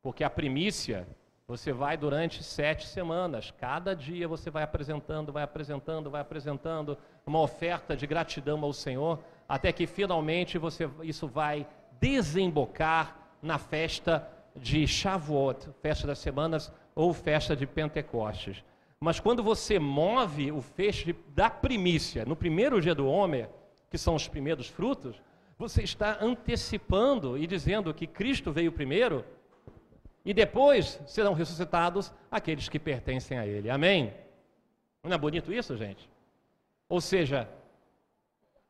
[0.03, 1.07] Porque a primícia,
[1.47, 3.53] você vai durante sete semanas.
[3.53, 9.19] Cada dia você vai apresentando, vai apresentando, vai apresentando uma oferta de gratidão ao Senhor,
[9.49, 11.67] até que finalmente você, isso vai
[12.01, 18.65] desembocar na festa de Shavuot, festa das semanas ou festa de Pentecostes.
[18.99, 23.49] Mas quando você move o feixe da primícia, no primeiro dia do Homer,
[23.91, 25.21] que são os primeiros frutos,
[25.59, 29.25] você está antecipando e dizendo que Cristo veio primeiro
[30.25, 33.69] e depois serão ressuscitados aqueles que pertencem a Ele.
[33.69, 34.13] Amém?
[35.03, 36.09] Não é bonito isso, gente?
[36.89, 37.49] Ou seja,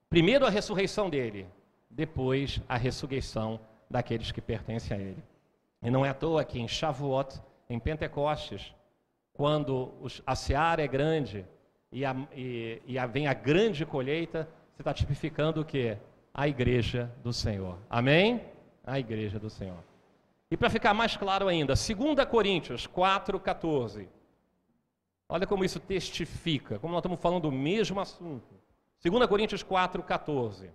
[0.09, 1.47] primeiro a ressurreição dele,
[1.91, 3.61] depois a ressurreição
[3.91, 5.23] daqueles que pertencem a Ele.
[5.83, 8.75] E não é à toa que em Shavuot, em Pentecostes,
[9.33, 9.93] quando
[10.27, 11.45] a seara é grande
[11.91, 15.97] e, a, e, e a, vem a grande colheita, você está tipificando o que?
[16.33, 17.79] A igreja do Senhor.
[17.91, 18.41] Amém?
[18.85, 19.92] A igreja do Senhor.
[20.53, 24.07] E para ficar mais claro ainda, 2 Coríntios 4,14.
[25.27, 28.55] Olha como isso testifica, como nós estamos falando do mesmo assunto.
[29.03, 30.69] 2 Coríntios 4,14.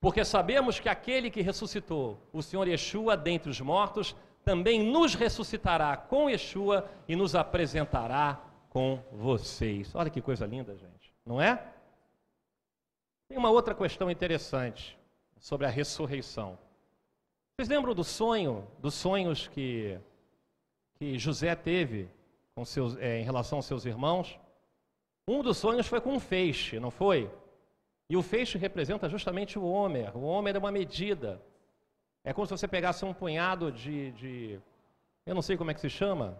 [0.00, 5.94] Porque sabemos que aquele que ressuscitou o Senhor Yeshua dentre os mortos também nos ressuscitará
[5.94, 9.94] com Yeshua e nos apresentará com vocês.
[9.94, 11.62] Olha que coisa linda, gente, não é?
[13.28, 14.98] Tem uma outra questão interessante
[15.36, 16.63] sobre a ressurreição.
[17.56, 19.98] Vocês lembram do sonho, dos sonhos que,
[20.94, 22.10] que José teve
[22.54, 24.38] com seus, é, em relação aos seus irmãos?
[25.26, 27.30] Um dos sonhos foi com um feixe, não foi?
[28.10, 30.16] E o feixe representa justamente o Homer.
[30.16, 31.40] O Homer é uma medida
[32.24, 34.60] é como se você pegasse um punhado de, de
[35.26, 36.36] eu não sei como é que se chama,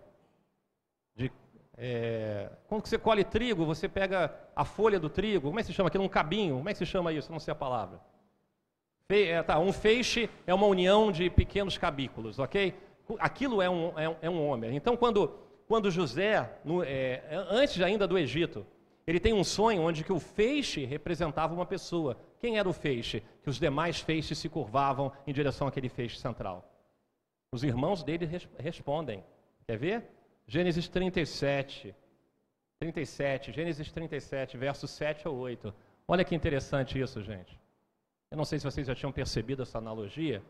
[1.15, 1.31] de,
[1.77, 5.75] é, quando você colhe trigo, você pega a folha do trigo, como é que se
[5.75, 6.03] chama aquilo?
[6.03, 7.29] Um cabinho, como é que se chama isso?
[7.29, 8.01] Eu não sei a palavra.
[9.07, 12.75] Fe, é, tá, um feixe é uma união de pequenos cabículos, ok?
[13.19, 14.75] Aquilo é um, é um, é um homem.
[14.75, 15.29] Então, quando,
[15.69, 18.67] quando José, no, é, antes ainda do Egito,
[19.07, 22.17] ele tem um sonho onde que o feixe representava uma pessoa.
[22.41, 23.23] Quem era o feixe?
[23.43, 26.67] Que os demais feixes se curvavam em direção àquele feixe central.
[27.53, 29.23] Os irmãos dele res respondem.
[29.67, 30.05] Quer ver?
[30.47, 31.95] Gênesis 37.
[32.79, 35.73] 37, Gênesis 37, versos 7 a 8.
[36.09, 37.59] Olha que interessante isso, gente.
[38.35, 40.43] Eu não sei se vocês já tinham percebido essa analogia,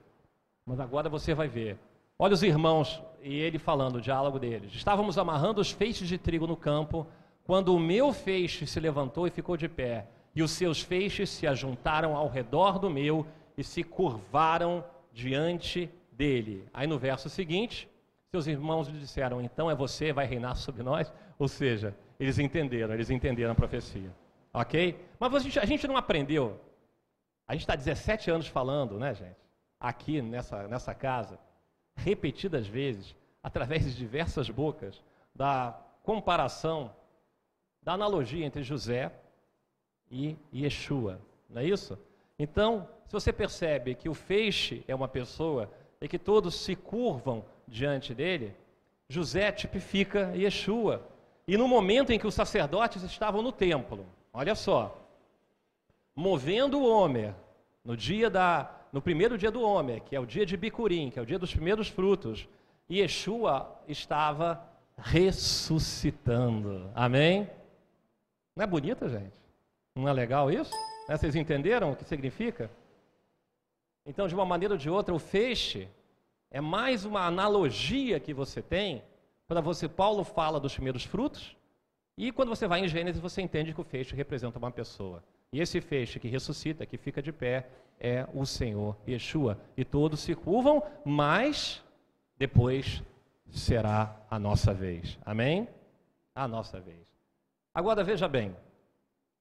[0.65, 1.77] mas agora você vai ver.
[2.19, 4.73] Olha os irmãos e ele falando, o diálogo deles.
[4.73, 7.07] Estávamos amarrando os feixes de trigo no campo
[7.45, 11.47] quando o meu feixe se levantou e ficou de pé, e os seus feixes se
[11.47, 16.67] ajuntaram ao redor do meu e se curvaram diante dele.
[16.73, 17.87] Aí no verso seguinte,
[18.31, 21.13] seus irmãos lhe disseram: Então é você, vai reinar sobre nós?
[21.39, 24.11] Ou seja, eles entenderam, eles entenderam a profecia.
[24.55, 24.99] Ok?
[25.21, 26.59] Mas a gente, a gente não aprendeu.
[27.47, 29.37] A gente está 17 anos falando, né, gente?
[29.79, 31.39] Aqui nessa, nessa casa,
[31.95, 35.03] repetidas vezes, através de diversas bocas,
[35.35, 36.95] da comparação
[37.83, 39.13] da analogia entre José
[40.11, 41.99] e Yeshua, não é isso?
[42.39, 47.45] Então, se você percebe que o feixe é uma pessoa e que todos se curvam
[47.69, 48.57] diante dele,
[49.09, 51.07] José tipifica Yeshua.
[51.47, 55.04] E no momento em que os sacerdotes estavam no templo, olha só,
[56.15, 57.35] movendo o Homer,
[57.85, 61.19] no dia da, no primeiro dia do Homer, que é o dia de Bicurim, que
[61.19, 62.49] é o dia dos primeiros frutos,
[62.91, 64.65] Yeshua estava
[64.97, 66.91] ressuscitando.
[66.95, 67.49] Amém?
[68.55, 69.35] Não é bonita, gente?
[69.95, 70.73] Não é legal isso?
[71.09, 71.17] Né?
[71.17, 72.71] Vocês entenderam o que significa?
[74.07, 75.89] Então, de uma maneira ou de outra, o feixe
[76.51, 79.03] é mais uma analogia que você tem
[79.49, 79.89] para você.
[79.89, 81.57] Paulo fala dos primeiros frutos,
[82.17, 85.23] e quando você vai em Gênesis, você entende que o feixe representa uma pessoa.
[85.55, 87.69] E esse feixe que ressuscita, que fica de pé,
[88.01, 89.57] é o Senhor Yeshua.
[89.77, 91.81] E todos se curvam, mas
[92.37, 93.05] depois
[93.53, 95.17] será a nossa vez.
[95.25, 95.69] Amém?
[96.35, 97.07] A nossa vez.
[97.73, 98.57] Agora veja bem,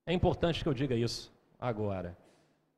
[0.05, 2.15] é importante que eu diga isso agora.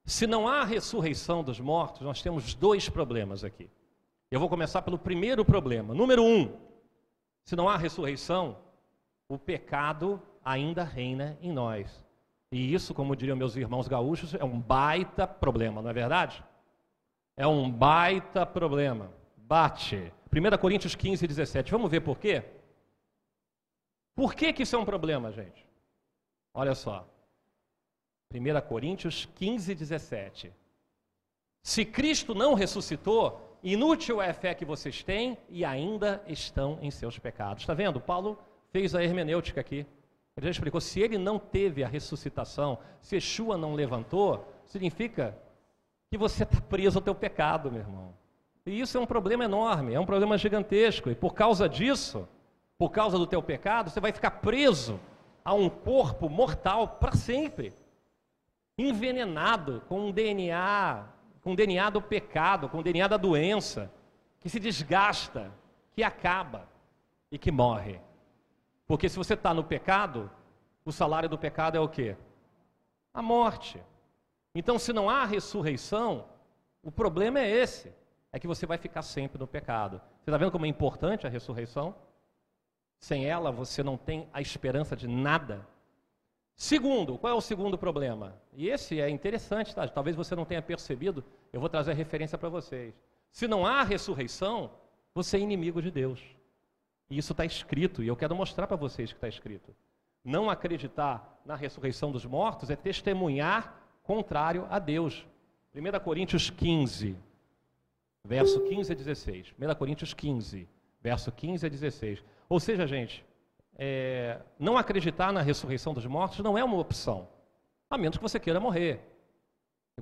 [0.06, 3.70] Se não há ressurreição dos mortos, nós temos dois problemas aqui.
[4.32, 5.94] Eu vou começar pelo primeiro problema.
[5.94, 6.58] Número um:
[7.44, 8.58] se não há ressurreição,
[9.28, 12.05] o pecado ainda reina em nós.
[12.52, 16.44] E isso, como diriam meus irmãos gaúchos, é um baita problema, não é verdade?
[17.36, 19.12] É um baita problema.
[19.36, 20.12] Bate.
[20.32, 21.72] 1 Coríntios 15, 17.
[21.72, 22.44] Vamos ver por quê?
[24.16, 25.66] Por que, que isso é um problema, gente?
[26.54, 27.08] Olha só.
[28.34, 30.54] 1 Coríntios 15, 17.
[31.62, 36.92] Se Cristo não ressuscitou, inútil é a fé que vocês têm e ainda estão em
[36.92, 37.64] seus pecados.
[37.64, 38.00] Está vendo?
[38.00, 38.40] Paulo
[38.72, 39.86] fez a hermenêutica aqui.
[40.38, 45.38] Ele já explicou: se ele não teve a ressuscitação, se Yeshua não levantou, significa
[46.10, 48.14] que você está preso ao teu pecado, meu irmão.
[48.66, 51.10] E isso é um problema enorme, é um problema gigantesco.
[51.10, 52.28] E por causa disso,
[52.78, 55.00] por causa do teu pecado, você vai ficar preso
[55.44, 57.74] a um corpo mortal para sempre,
[58.78, 61.06] envenenado com um DNA,
[61.42, 63.92] com um DNA do pecado, com um DNA da doença,
[64.40, 65.52] que se desgasta,
[65.94, 66.68] que acaba
[67.32, 68.02] e que morre.
[68.88, 70.30] Porque se você está no pecado,
[70.84, 72.16] o salário do pecado é o quê?
[73.14, 73.82] A morte.
[74.54, 76.26] Então, se não há ressurreição,
[76.84, 77.94] o problema é esse:
[78.32, 80.00] é que você vai ficar sempre no pecado.
[80.22, 81.96] Você está vendo como é importante a ressurreição?
[83.00, 85.68] Sem ela, você não tem a esperança de nada.
[86.56, 88.36] Segundo, qual é o segundo problema?
[88.54, 89.86] E esse é interessante, tá?
[89.88, 92.94] talvez você não tenha percebido, eu vou trazer a referência para vocês.
[93.30, 94.72] Se não há ressurreição,
[95.14, 96.22] você é inimigo de Deus.
[97.10, 99.76] E isso está escrito, e eu quero mostrar para vocês que está escrito.
[100.24, 105.26] Não acreditar na ressurreição dos mortos é testemunhar contrário a Deus.
[105.74, 107.16] 1 Coríntios 15,
[108.24, 109.54] verso 15 a 16.
[109.60, 110.68] 1 Coríntios 15,
[111.02, 112.24] verso 15 a 16.
[112.50, 113.24] Ou seja, gente,
[113.78, 117.28] é, não acreditar na ressurreição dos mortos não é uma opção,
[117.90, 119.02] a menos que você queira morrer.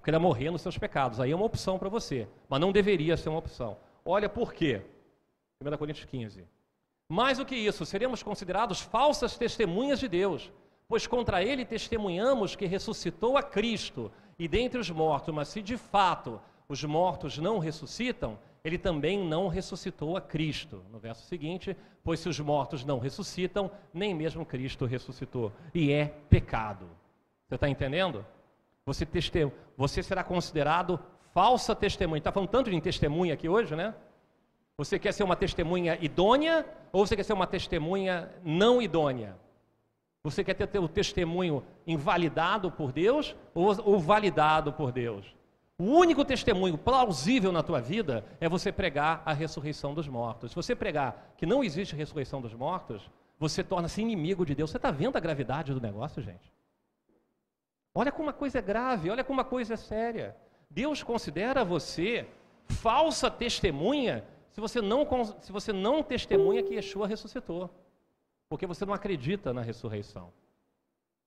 [0.03, 3.29] Queira morrer nos seus pecados, aí é uma opção para você, mas não deveria ser
[3.29, 3.77] uma opção.
[4.03, 4.81] Olha por quê.
[5.61, 6.45] 1 Coríntios 15.
[7.07, 10.51] Mais do que isso, seremos considerados falsas testemunhas de Deus,
[10.87, 15.77] pois contra ele testemunhamos que ressuscitou a Cristo e dentre os mortos, mas se de
[15.77, 20.83] fato os mortos não ressuscitam, ele também não ressuscitou a Cristo.
[20.89, 25.51] No verso seguinte, pois se os mortos não ressuscitam, nem mesmo Cristo ressuscitou.
[25.73, 26.87] E é pecado.
[27.47, 28.25] Você está entendendo?
[28.85, 29.51] Você, teste...
[29.77, 30.99] você será considerado
[31.33, 32.19] falsa testemunha.
[32.19, 33.93] Está falando tanto de testemunha aqui hoje, né?
[34.77, 39.37] Você quer ser uma testemunha idônea ou você quer ser uma testemunha não idônea?
[40.23, 45.35] Você quer ter o testemunho invalidado por Deus ou, ou validado por Deus?
[45.77, 50.51] O único testemunho plausível na tua vida é você pregar a ressurreição dos mortos.
[50.51, 54.71] Se você pregar que não existe ressurreição dos mortos, você torna-se inimigo de Deus.
[54.71, 56.51] Você está vendo a gravidade do negócio, gente?
[57.93, 60.35] Olha como uma coisa é grave, olha como uma coisa é séria.
[60.69, 62.27] Deus considera você
[62.67, 65.05] falsa testemunha se você não,
[65.41, 67.69] se você não testemunha que Yeshua ressuscitou.
[68.47, 70.31] Porque você não acredita na ressurreição.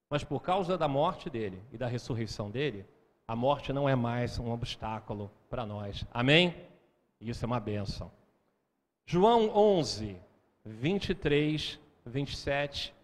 [0.09, 2.87] Mas por causa da morte dele e da ressurreição dele,
[3.27, 6.07] a morte não é mais um obstáculo para nós.
[6.15, 6.55] Amém?
[7.21, 8.13] Isso é uma benção.
[9.05, 10.17] João 11,
[10.65, 12.95] 23, 27,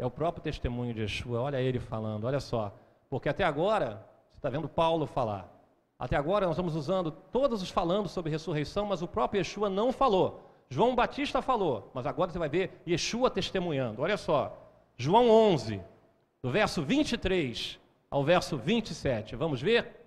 [0.00, 1.42] é o próprio testemunho de Yeshua.
[1.42, 2.74] Olha ele falando, olha só.
[3.08, 5.48] Porque até agora, você está vendo Paulo falar.
[6.00, 9.92] Até agora nós estamos usando todos os falando sobre ressurreição, mas o próprio Yeshua não
[9.92, 10.40] falou.
[10.70, 14.00] João Batista falou, mas agora você vai ver Yeshua testemunhando.
[14.00, 14.56] Olha só,
[14.96, 15.78] João 11,
[16.42, 17.78] do verso 23
[18.10, 19.36] ao verso 27.
[19.36, 20.06] Vamos ver?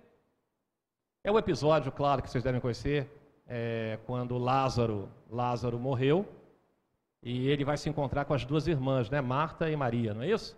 [1.22, 3.08] É o episódio, claro, que vocês devem conhecer,
[3.46, 6.26] é, quando Lázaro, Lázaro morreu
[7.22, 10.30] e ele vai se encontrar com as duas irmãs, né, Marta e Maria, não é
[10.30, 10.56] isso?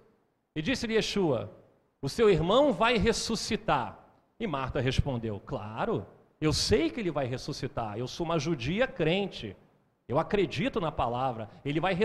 [0.54, 1.50] E disse-lhe Yeshua:
[2.00, 4.05] O seu irmão vai ressuscitar.
[4.38, 6.06] E Marta respondeu: Claro,
[6.40, 7.98] eu sei que ele vai ressuscitar.
[7.98, 9.56] Eu sou uma judia crente.
[10.08, 11.48] Eu acredito na palavra.
[11.64, 11.96] Ele vai,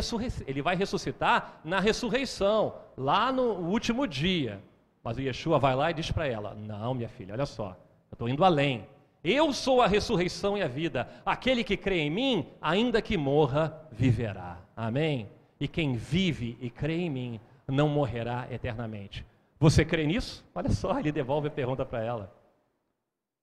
[0.47, 4.61] ele vai ressuscitar na ressurreição, lá no último dia.
[5.03, 7.69] Mas o Yeshua vai lá e diz para ela: Não, minha filha, olha só,
[8.09, 8.87] eu estou indo além.
[9.23, 11.07] Eu sou a ressurreição e a vida.
[11.23, 14.57] Aquele que crê em mim, ainda que morra, viverá.
[14.75, 15.29] Amém?
[15.59, 19.23] E quem vive e crê em mim, não morrerá eternamente.
[19.61, 20.43] Você crê nisso?
[20.55, 22.35] Olha só, ele devolve a pergunta para ela.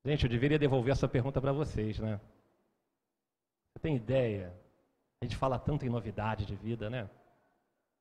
[0.04, 2.20] Gente, eu deveria devolver essa pergunta para vocês, né?
[3.70, 4.52] Você tem ideia?
[5.20, 7.08] A gente fala tanto em novidade de vida, né?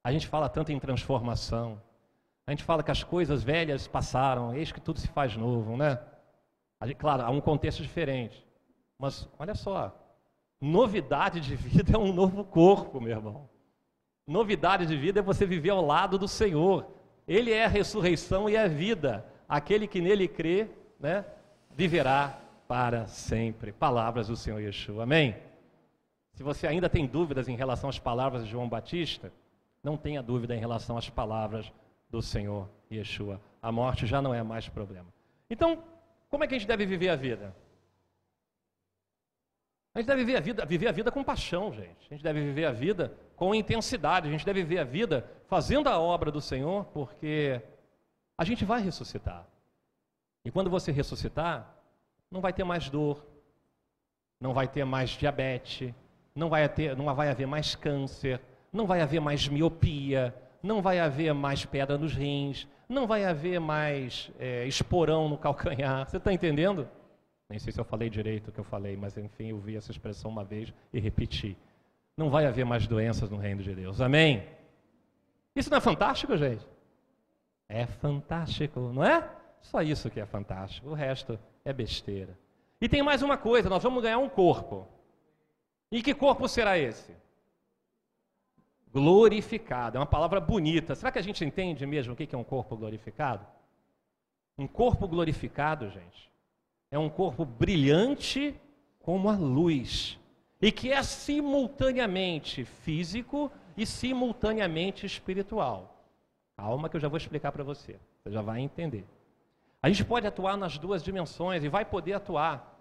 [0.04, 1.80] A gente fala tanto em transformação.
[2.48, 6.00] A gente fala que as coisas velhas passaram, eis que tudo se faz novo, né?
[6.98, 8.44] Claro, há um contexto diferente.
[8.98, 9.96] Mas olha só,
[10.60, 13.48] novidade de vida é um novo corpo, meu irmão.
[14.26, 16.97] Novidade de vida é você viver ao lado do Senhor.
[17.28, 19.26] Ele é a ressurreição e a vida.
[19.50, 20.68] Aquele que nele crê,
[21.00, 21.26] né,
[21.76, 23.72] viverá para sempre.
[23.72, 25.04] Palavras do Senhor Yeshua.
[25.04, 25.36] Amém?
[26.34, 29.32] Se você ainda tem dúvidas em relação às palavras de João Batista,
[29.84, 31.72] não tenha dúvida em relação às palavras
[32.10, 33.42] do Senhor Yeshua.
[33.62, 35.08] A morte já não é mais problema.
[35.50, 35.84] Então,
[36.30, 37.56] como é que a gente deve viver a vida?
[39.96, 42.06] A gente deve viver a vida, viver a vida com paixão, gente.
[42.10, 44.28] A gente deve viver a vida com intensidade.
[44.28, 47.62] A gente deve viver a vida fazendo a obra do Senhor, porque
[48.38, 49.48] a gente vai ressuscitar.
[50.44, 51.74] E quando você ressuscitar,
[52.30, 53.26] não vai ter mais dor,
[54.42, 55.94] não vai ter mais diabetes,
[56.36, 58.42] não vai, ter, não vai haver mais câncer,
[58.74, 63.60] não vai haver mais miopia, não vai haver mais pedra nos rins, não vai haver
[63.60, 66.10] mais é, esporão no calcanhar.
[66.10, 66.88] Você está entendendo?
[67.50, 69.92] Nem sei se eu falei direito o que eu falei, mas enfim, eu vi essa
[69.92, 71.58] expressão uma vez e repeti.
[72.18, 74.02] Não vai haver mais doenças no reino de Deus.
[74.02, 74.44] Amém?
[75.56, 76.68] Isso não é fantástico, gente?
[77.70, 79.30] É fantástico, não é?
[79.62, 80.90] Só isso que é fantástico.
[80.90, 82.38] O resto é besteira.
[82.82, 84.88] E tem mais uma coisa: nós vamos ganhar um corpo.
[85.92, 87.16] E que corpo será esse?
[88.92, 89.98] Glorificado.
[89.98, 90.96] É uma palavra bonita.
[90.96, 93.46] Será que a gente entende mesmo o que é um corpo glorificado?
[94.58, 96.32] Um corpo glorificado, gente,
[96.90, 98.60] é um corpo brilhante
[99.00, 100.20] como a luz
[100.62, 106.04] e que é simultaneamente físico e simultaneamente espiritual.
[106.56, 108.00] Calma que eu já vou explicar para você.
[108.24, 109.06] Você já vai entender.
[109.82, 112.76] A gente pode atuar nas duas dimensões e vai poder atuar.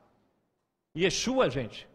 [0.96, 1.86] Yeshua, gente,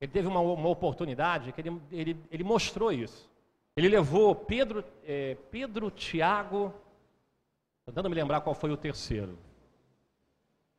[0.00, 3.30] ele teve uma, uma oportunidade que ele, ele, ele, mostrou isso.
[3.74, 6.74] Ele levou Pedro, é, Pedro Tiago,
[7.86, 9.38] tentando me lembrar qual foi o terceiro.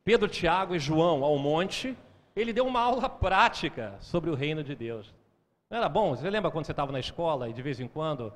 [0.04, 1.96] Pedro, Tiago e João ao monte,
[2.34, 5.14] ele deu uma aula prática sobre o reino de Deus.
[5.68, 6.14] Não era bom?
[6.16, 8.32] Você lembra quando você estava na escola e de vez em quando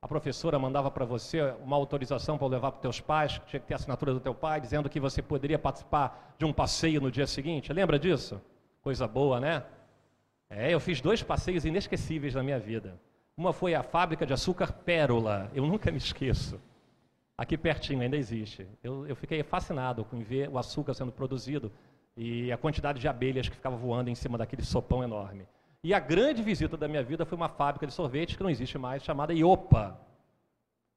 [0.00, 3.66] a professora mandava para você uma autorização para levar para os teus pais, tinha que
[3.66, 7.10] ter a assinatura do teu pai, dizendo que você poderia participar de um passeio no
[7.10, 7.72] dia seguinte.
[7.72, 8.40] Lembra disso?
[8.82, 9.64] Coisa boa, né?
[10.48, 13.00] É, eu fiz dois passeios inesquecíveis na minha vida.
[13.36, 16.60] Uma foi a fábrica de açúcar Pérola, eu nunca me esqueço.
[17.36, 18.66] Aqui pertinho ainda existe.
[18.82, 21.70] Eu, eu fiquei fascinado com ver o açúcar sendo produzido
[22.16, 25.46] e a quantidade de abelhas que ficava voando em cima daquele sopão enorme.
[25.84, 28.78] E a grande visita da minha vida foi uma fábrica de sorvete que não existe
[28.78, 30.00] mais, chamada Iopa.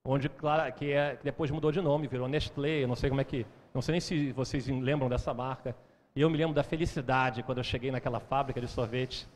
[0.03, 3.22] Onde, claro, que, é, que depois mudou de nome, virou Nestlé, eu não sei como
[3.22, 3.45] é que.
[3.74, 5.76] Não sei nem se vocês lembram dessa marca.
[6.15, 9.28] E eu me lembro da felicidade quando eu cheguei naquela fábrica de sorvete.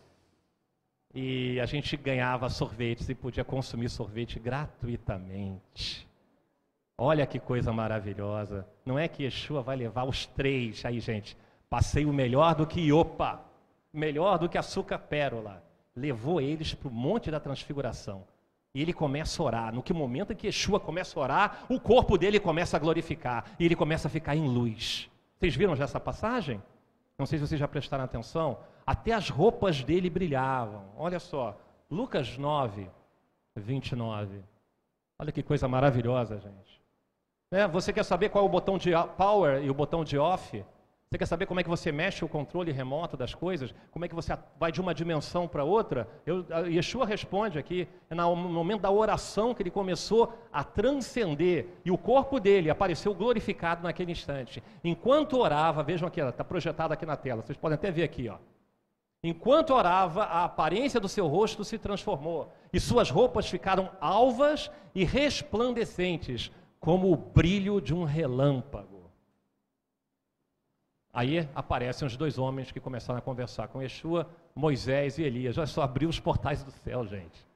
[1.14, 6.08] E a gente ganhava sorvetes e podia consumir sorvete gratuitamente.
[6.98, 8.68] Olha que coisa maravilhosa.
[8.84, 11.38] Não é que Yeshua vai levar os três aí, gente.
[11.74, 13.42] Passei o melhor do que Iopa
[13.92, 15.64] melhor do que açúcar pérola.
[15.96, 18.28] Levou eles para o Monte da Transfiguração.
[18.76, 19.74] E ele começa a orar.
[19.74, 23.46] No que momento em que Yeshua começa a orar, o corpo dele começa a glorificar.
[23.60, 25.10] E ele começa a ficar em luz.
[25.40, 26.62] Vocês viram já essa passagem?
[27.18, 28.60] Não sei se vocês já prestaram atenção.
[28.86, 30.86] Até as roupas dele brilhavam.
[30.96, 31.60] Olha só.
[31.90, 32.88] Lucas 9,
[33.56, 34.44] 29.
[35.18, 36.80] Olha que coisa maravilhosa, gente.
[37.50, 40.64] É, você quer saber qual é o botão de power e o botão de off?
[41.14, 43.72] Você quer saber como é que você mexe o controle remoto das coisas?
[43.92, 46.10] Como é que você vai de uma dimensão para outra?
[46.26, 51.92] Eu, Yeshua responde aqui, é no momento da oração que ele começou a transcender e
[51.92, 54.64] o corpo dele apareceu glorificado naquele instante.
[54.84, 58.38] Enquanto orava, vejam aqui, está projetado aqui na tela, vocês podem até ver aqui, ó.
[59.24, 65.04] Enquanto orava, a aparência do seu rosto se transformou e suas roupas ficaram alvas e
[65.04, 68.93] resplandecentes, como o brilho de um relâmpago.
[71.14, 75.58] Aí aparecem os dois homens que começaram a conversar com Yeshua, Moisés e Elias.
[75.58, 77.53] Olha só, abriu os portais do céu, gente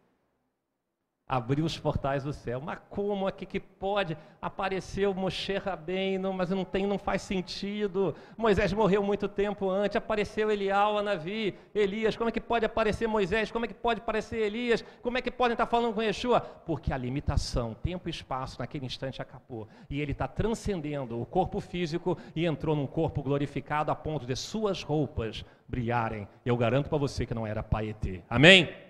[1.28, 2.62] abriu os portais do céu.
[2.62, 8.16] Mas como é que, pode aparecer o Moshe Rabbeinu, mas não tem, não faz sentido.
[8.38, 12.16] Moisés morreu muito tempo antes, apareceu Elial, Anavi, Elias.
[12.16, 13.52] Como é que pode aparecer Moisés?
[13.52, 14.84] Como é que pode aparecer Elias?
[15.02, 16.40] Como é que podem estar falando com Yeshua?
[16.40, 19.68] Porque a limitação, tempo e espaço naquele instante acabou.
[19.90, 24.36] E ele está transcendendo o corpo físico e entrou num corpo glorificado a ponto de
[24.36, 26.28] suas roupas brilharem.
[26.46, 28.22] Eu garanto para você que não era Paetê.
[28.30, 28.87] Amém?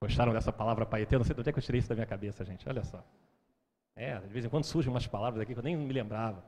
[0.00, 1.16] Gostaram dessa palavra paetê?
[1.16, 2.68] Não sei de onde é que eu tirei isso da minha cabeça, gente.
[2.68, 3.02] Olha só.
[3.94, 6.44] É, de vez em quando surgem umas palavras aqui que eu nem me lembrava.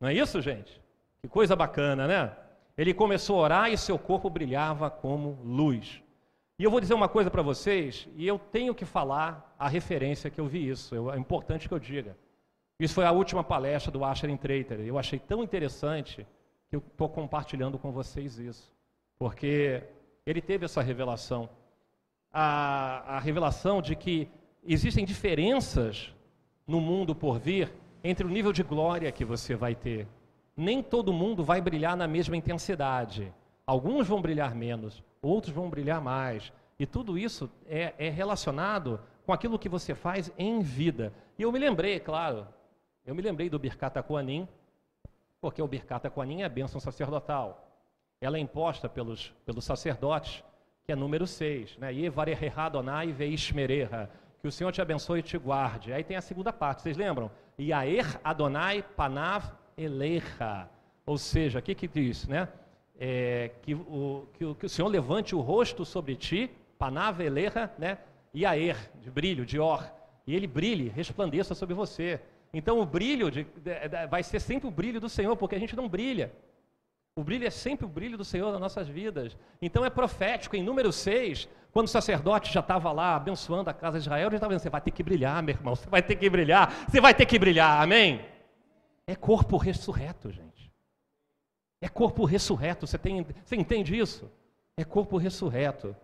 [0.00, 0.80] Não é isso, gente?
[1.20, 2.36] Que coisa bacana, né?
[2.76, 6.02] Ele começou a orar e seu corpo brilhava como luz.
[6.58, 10.28] E eu vou dizer uma coisa para vocês, e eu tenho que falar a referência
[10.28, 10.92] que eu vi isso.
[10.92, 12.16] Eu, é importante que eu diga.
[12.80, 14.80] Isso foi a última palestra do Asher Traiter.
[14.80, 16.26] Eu achei tão interessante
[16.68, 18.72] que eu estou compartilhando com vocês isso.
[19.18, 19.82] Porque
[20.26, 21.48] ele teve essa revelação
[22.32, 24.28] a, a revelação de que
[24.64, 26.12] existem diferenças
[26.66, 27.72] no mundo por vir
[28.04, 30.06] entre o nível de glória que você vai ter.
[30.56, 33.32] Nem todo mundo vai brilhar na mesma intensidade.
[33.66, 36.52] Alguns vão brilhar menos, outros vão brilhar mais.
[36.78, 41.12] E tudo isso é, é relacionado com aquilo que você faz em vida.
[41.38, 42.46] E eu me lembrei, claro,
[43.04, 44.48] eu me lembrei do Birkata Koanim,
[45.40, 47.64] porque o Birkata Koanim é a bênção sacerdotal.
[48.20, 50.42] Ela é imposta pelos, pelos sacerdotes,
[50.88, 51.92] que é número 6, né?
[54.40, 55.92] Que o Senhor te abençoe e te guarde.
[55.92, 57.30] Aí tem a segunda parte, vocês lembram?
[57.60, 60.66] Yaer Adonai panav elecha.
[61.04, 62.48] Ou seja, o que, que diz, né?
[62.98, 67.70] É, que, o, que, o, que, o, Senhor levante o rosto sobre ti, panav elecha,
[67.78, 67.98] né?
[68.34, 69.84] Yaer, de brilho, de or.
[70.26, 72.18] E ele brilhe, resplandeça sobre você.
[72.50, 75.60] Então o brilho de, de, de, vai ser sempre o brilho do Senhor, porque a
[75.60, 76.32] gente não brilha.
[77.18, 79.36] O brilho é sempre o brilho do Senhor nas nossas vidas.
[79.60, 80.54] Então é profético.
[80.54, 84.36] Em número 6, quando o sacerdote já estava lá abençoando a casa de Israel, ele
[84.36, 87.00] estava dizendo: você vai ter que brilhar, meu irmão, você vai ter que brilhar, você
[87.00, 88.24] vai ter que brilhar, amém?
[89.04, 90.72] É corpo ressurreto, gente.
[91.80, 94.30] É corpo ressurreto, você, tem, você entende isso?
[94.76, 95.96] É corpo ressurreto.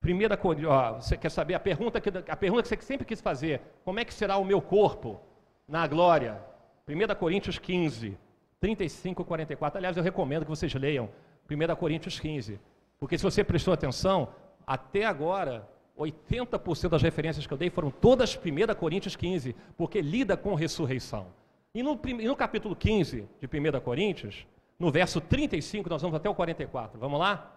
[0.00, 3.60] Primeira coisa, você quer saber a pergunta, que, a pergunta que você sempre quis fazer:
[3.84, 5.20] como é que será o meu corpo
[5.68, 6.42] na glória?
[6.88, 8.23] 1 Coríntios 15.
[8.64, 9.76] 35 e 44.
[9.76, 11.10] Aliás, eu recomendo que vocês leiam
[11.50, 12.58] 1 Coríntios 15.
[12.98, 14.30] Porque se você prestou atenção,
[14.66, 20.34] até agora, 80% das referências que eu dei foram todas 1 Coríntios 15, porque lida
[20.34, 21.26] com ressurreição.
[21.74, 24.46] E no, e no capítulo 15 de 1 Coríntios,
[24.78, 26.98] no verso 35, nós vamos até o 44.
[26.98, 27.54] Vamos lá?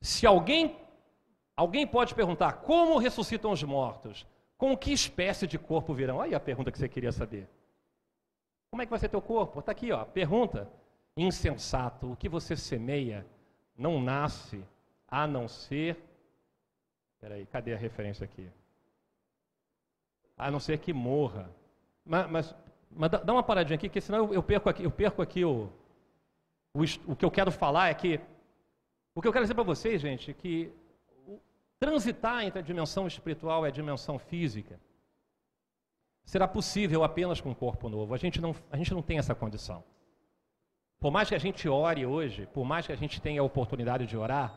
[0.00, 0.74] Se alguém,
[1.54, 4.26] alguém pode perguntar, como ressuscitam os mortos?
[4.56, 6.18] Com que espécie de corpo virão?
[6.18, 7.46] Aí a pergunta que você queria saber.
[8.70, 9.60] Como é que vai ser teu corpo?
[9.60, 10.04] Está aqui, ó.
[10.04, 10.68] Pergunta.
[11.16, 13.26] Insensato, o que você semeia
[13.76, 14.64] não nasce
[15.08, 15.96] a não ser.
[17.20, 18.48] Peraí, cadê a referência aqui?
[20.36, 21.50] A não ser que morra.
[22.04, 22.54] Mas, mas,
[22.90, 25.68] mas dá uma paradinha aqui, que senão eu, eu perco aqui, eu perco aqui o,
[26.72, 28.20] o, o que eu quero falar é que.
[29.14, 30.72] O que eu quero dizer para vocês, gente, é que
[31.80, 34.78] transitar entre a dimensão espiritual e a dimensão física
[36.28, 38.12] será possível apenas com um corpo novo.
[38.12, 39.82] A gente não, a gente não tem essa condição.
[41.00, 44.06] Por mais que a gente ore hoje, por mais que a gente tenha a oportunidade
[44.06, 44.54] de orar,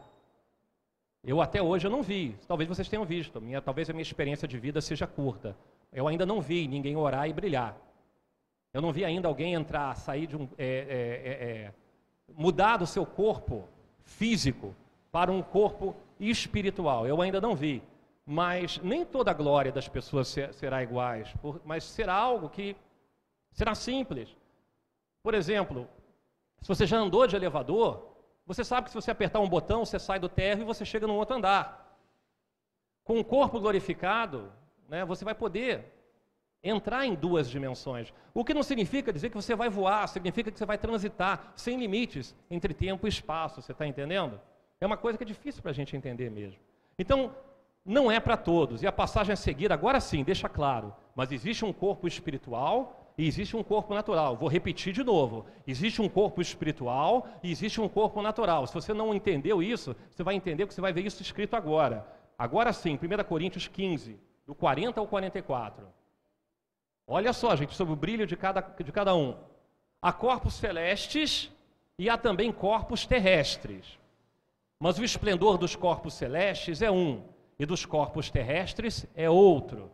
[1.24, 2.38] eu até hoje eu não vi.
[2.46, 3.40] Talvez vocês tenham visto.
[3.40, 5.56] Minha, talvez a minha experiência de vida seja curta.
[5.94, 7.78] Eu ainda não vi ninguém orar e brilhar.
[8.74, 11.74] Eu não vi ainda alguém entrar, sair de um, é, é, é, é
[12.36, 13.64] mudar do seu corpo
[14.04, 14.76] físico
[15.10, 17.08] para um corpo espiritual.
[17.08, 17.82] Eu ainda não vi
[18.26, 21.34] mas nem toda a glória das pessoas será iguais,
[21.66, 22.76] mas será algo que
[23.52, 24.36] será simples.
[25.24, 25.88] Por exemplo,
[26.62, 28.08] se você já andou de elevador,
[28.46, 31.08] você sabe que se você apertar um botão, você sai do térreo e você chega
[31.08, 31.98] num outro andar.
[33.04, 34.52] Com o corpo glorificado,
[34.88, 35.86] né, você vai poder
[36.64, 38.14] entrar em duas dimensões.
[38.34, 41.80] O que não significa dizer que você vai voar, significa que você vai transitar sem
[41.80, 44.40] limites entre tempo e espaço, você está entendendo?
[44.80, 46.60] É uma coisa que é difícil para a gente entender mesmo.
[46.98, 47.36] Então,
[47.86, 48.84] não é para todos.
[48.84, 50.94] E a passagem a seguir, agora sim, deixa claro.
[51.16, 54.36] Mas existe um corpo espiritual e existe um corpo natural.
[54.36, 55.46] Vou repetir de novo.
[55.68, 58.66] Existe um corpo espiritual e existe um corpo natural.
[58.68, 62.08] Se você não entendeu isso, você vai entender que você vai ver isso escrito agora.
[62.38, 65.88] Agora sim, 1 Coríntios 15, do 40 ao 44.
[67.08, 69.36] Olha só, gente, sobre o brilho de cada, de cada um.
[70.02, 71.52] Há corpos celestes
[71.98, 74.00] e há também corpos terrestres.
[74.80, 77.22] Mas o esplendor dos corpos celestes é um,
[77.62, 79.92] e dos corpos terrestres é outro.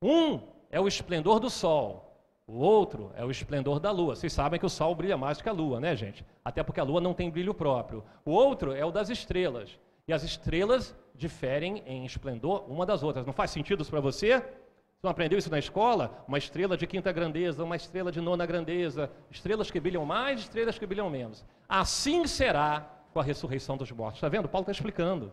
[0.00, 2.16] Um é o esplendor do sol,
[2.46, 4.14] o outro é o esplendor da lua.
[4.14, 6.24] Vocês sabem que o sol brilha mais que a lua, né, gente?
[6.44, 8.04] Até porque a lua não tem brilho próprio.
[8.24, 9.76] O outro é o das estrelas.
[10.06, 13.26] E as estrelas diferem em esplendor uma das outras.
[13.26, 14.38] Não faz sentido isso para você?
[14.38, 16.24] Você não aprendeu isso na escola?
[16.28, 20.78] Uma estrela de quinta grandeza, uma estrela de nona grandeza, estrelas que brilham mais, estrelas
[20.78, 21.44] que brilham menos.
[21.68, 24.18] Assim será com a ressurreição dos mortos.
[24.18, 24.48] Está vendo?
[24.48, 25.32] Paulo está explicando.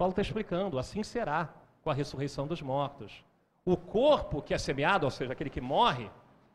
[0.00, 3.22] Paulo está explicando, assim será com a ressurreição dos mortos.
[3.66, 6.10] O corpo que é semeado, ou seja, aquele que morre,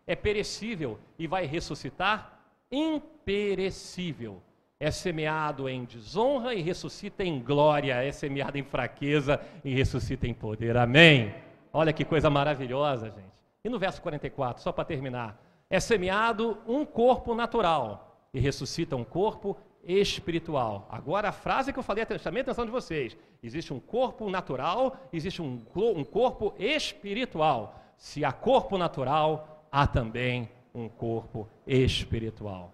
[0.07, 2.39] é perecível e vai ressuscitar
[2.71, 4.41] imperecível.
[4.79, 10.33] É semeado em desonra e ressuscita em glória, é semeado em fraqueza e ressuscita em
[10.33, 10.75] poder.
[10.75, 11.35] Amém.
[11.71, 13.31] Olha que coisa maravilhosa, gente.
[13.63, 15.39] E no verso 44, só para terminar,
[15.69, 19.55] é semeado um corpo natural e ressuscita um corpo
[19.85, 20.87] espiritual.
[20.89, 24.97] Agora, a frase que eu falei, chamei a atenção de vocês: existe um corpo natural,
[25.13, 27.79] existe um, um corpo espiritual.
[27.97, 32.73] Se há corpo natural, há também um corpo espiritual.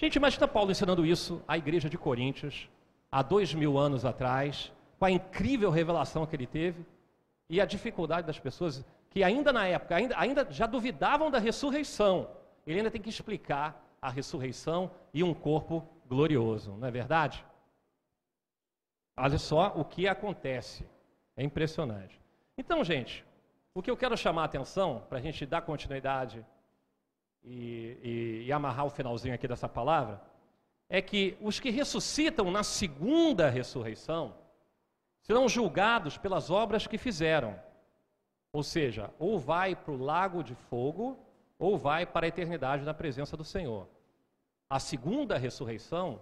[0.00, 2.68] Gente, imagina Paulo ensinando isso à igreja de Coríntios,
[3.10, 6.84] há dois mil anos atrás, com a incrível revelação que ele teve
[7.48, 12.28] e a dificuldade das pessoas que ainda na época, ainda, ainda já duvidavam da ressurreição.
[12.66, 17.44] Ele ainda tem que explicar a ressurreição e um corpo glorioso, não é verdade?
[19.16, 20.88] Olha só o que acontece.
[21.36, 22.20] É impressionante.
[22.56, 23.24] Então, gente,
[23.74, 26.44] o que eu quero chamar a atenção, para a gente dar continuidade
[27.44, 30.20] e, e, e amarrar o finalzinho aqui dessa palavra,
[30.88, 34.34] é que os que ressuscitam na segunda ressurreição
[35.20, 37.60] serão julgados pelas obras que fizeram.
[38.52, 41.18] Ou seja, ou vai para o lago de fogo,
[41.58, 43.88] ou vai para a eternidade na presença do Senhor.
[44.70, 46.20] A segunda ressurreição,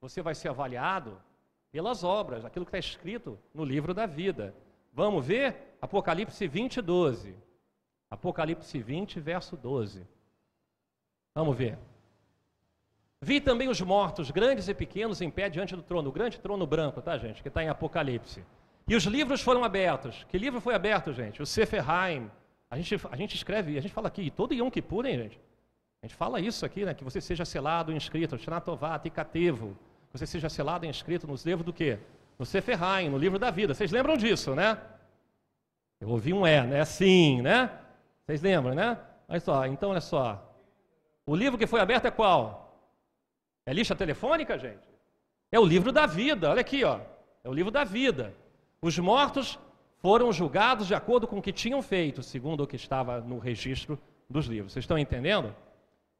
[0.00, 1.20] você vai ser avaliado
[1.72, 4.54] pelas obras, aquilo que está escrito no livro da vida.
[4.92, 5.76] Vamos ver?
[5.80, 7.36] Apocalipse 20, 12.
[8.10, 10.06] Apocalipse 20, verso 12.
[11.34, 11.78] Vamos ver.
[13.20, 16.66] Vi também os mortos, grandes e pequenos, em pé diante do trono, o grande trono
[16.66, 17.42] branco, tá, gente?
[17.42, 18.44] Que está em Apocalipse.
[18.86, 20.24] E os livros foram abertos.
[20.28, 21.42] Que livro foi aberto, gente?
[21.42, 22.30] O Seferheim.
[22.70, 25.40] A gente, a gente escreve, a gente fala aqui, todo Yom Kippur, hein, gente?
[26.06, 26.94] Gente fala isso aqui, né?
[26.94, 29.76] Que você seja selado e inscrito, Shnatová, Tikatevo.
[30.12, 31.98] Que você seja selado e inscrito nos livros do quê?
[32.38, 33.74] No Seferheim, no livro da vida.
[33.74, 34.78] Vocês lembram disso, né?
[36.00, 36.84] Eu ouvi um é, né?
[36.84, 37.76] Sim, né?
[38.24, 38.96] Vocês lembram, né?
[39.28, 40.56] Olha só, então olha só.
[41.26, 42.80] O livro que foi aberto é qual?
[43.66, 44.88] É lista telefônica, gente?
[45.50, 47.00] É o livro da vida, olha aqui, ó.
[47.42, 48.32] É o livro da vida.
[48.80, 49.58] Os mortos
[49.98, 53.98] foram julgados de acordo com o que tinham feito, segundo o que estava no registro
[54.30, 54.72] dos livros.
[54.72, 55.52] Vocês estão entendendo?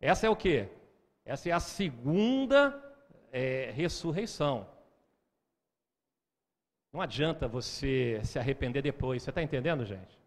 [0.01, 0.69] Essa é o que?
[1.25, 2.81] Essa é a segunda
[3.33, 4.67] é, ressurreição.
[6.93, 9.23] Não adianta você se arrepender depois.
[9.23, 10.19] Você está entendendo, gente?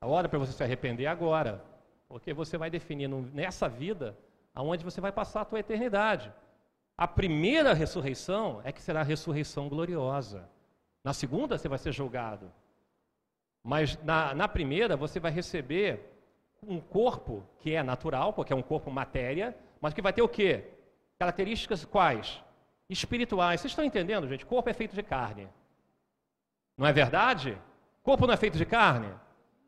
[0.00, 1.64] A hora para você se arrepender é agora.
[2.08, 4.16] Porque você vai definir nessa vida
[4.54, 6.32] aonde você vai passar a tua eternidade.
[6.96, 10.48] A primeira ressurreição é que será a ressurreição gloriosa.
[11.04, 12.50] Na segunda você vai ser julgado.
[13.62, 16.15] Mas na, na primeira você vai receber
[16.62, 20.28] um corpo que é natural, porque é um corpo matéria, mas que vai ter o
[20.28, 20.64] quê?
[21.18, 22.42] Características quais?
[22.88, 23.60] Espirituais.
[23.60, 24.46] Vocês estão entendendo, gente?
[24.46, 25.48] Corpo é feito de carne.
[26.76, 27.58] Não é verdade?
[28.02, 29.08] Corpo não é feito de carne?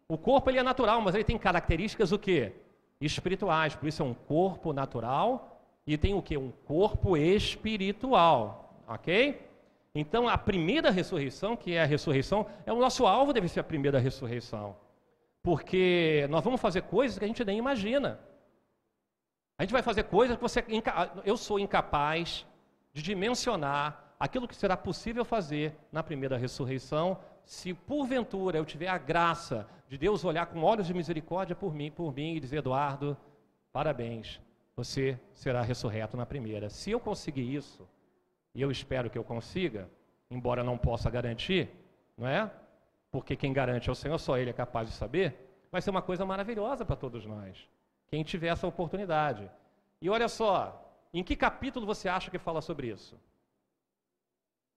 [0.08, 2.54] O corpo ele é natural, mas ele tem características o quê?
[3.00, 6.36] espirituais, por isso é um corpo natural e tem o que?
[6.36, 9.40] Um corpo espiritual, ok?
[9.94, 13.64] Então a primeira ressurreição, que é a ressurreição, é o nosso alvo deve ser a
[13.64, 14.76] primeira ressurreição,
[15.48, 18.20] porque nós vamos fazer coisas que a gente nem imagina.
[19.56, 20.62] A gente vai fazer coisas que você,
[21.24, 22.46] eu sou incapaz
[22.92, 28.98] de dimensionar aquilo que será possível fazer na primeira ressurreição, se porventura eu tiver a
[28.98, 33.16] graça de Deus olhar com olhos de misericórdia por mim, por mim e dizer, Eduardo,
[33.72, 34.38] parabéns,
[34.76, 36.68] você será ressurreto na primeira.
[36.68, 37.88] Se eu conseguir isso,
[38.54, 39.88] e eu espero que eu consiga,
[40.30, 41.70] embora não possa garantir,
[42.18, 42.50] não é?
[43.10, 46.02] Porque quem garante é o Senhor, só Ele é capaz de saber, vai ser uma
[46.02, 47.68] coisa maravilhosa para todos nós,
[48.08, 49.50] quem tiver essa oportunidade.
[50.00, 53.18] E olha só, em que capítulo você acha que fala sobre isso?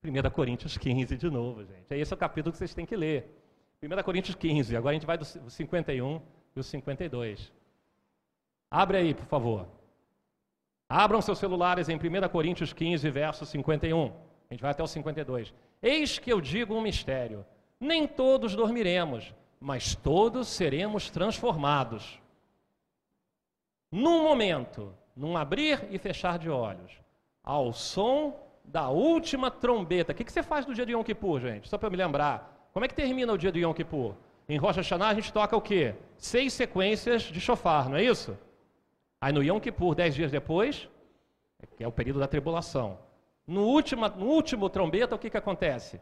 [0.04, 1.94] 1 Coríntios 15 de novo, gente.
[1.94, 3.38] Esse é o capítulo que vocês têm que ler.
[3.84, 6.22] 1 Coríntios 15, agora a gente vai do 51
[6.56, 7.54] e o 52.
[8.70, 9.68] Abre aí, por favor.
[10.90, 14.08] Abram seus celulares em 1 Coríntios 15, verso 51.
[14.50, 15.54] A gente vai até o 52.
[15.82, 17.46] Eis que eu digo um mistério:
[17.82, 22.22] nem todos dormiremos, mas todos seremos transformados.
[23.92, 26.92] Num momento, num abrir e fechar de olhos,
[27.44, 30.14] ao som da última trombeta.
[30.14, 31.68] O que você faz no dia de Yom Kippur, gente?
[31.68, 32.70] Só para me lembrar.
[32.72, 34.14] Como é que termina o dia do Yom Kippur?
[34.48, 35.96] Em Rosh Hashanah a gente toca o quê?
[36.16, 38.38] Seis sequências de shofar, não é isso?
[39.20, 40.88] Aí no Yom Kippur, dez dias depois,
[41.76, 43.00] que é o período da tribulação.
[43.48, 46.00] No último, no último trombeta, o que, que acontece?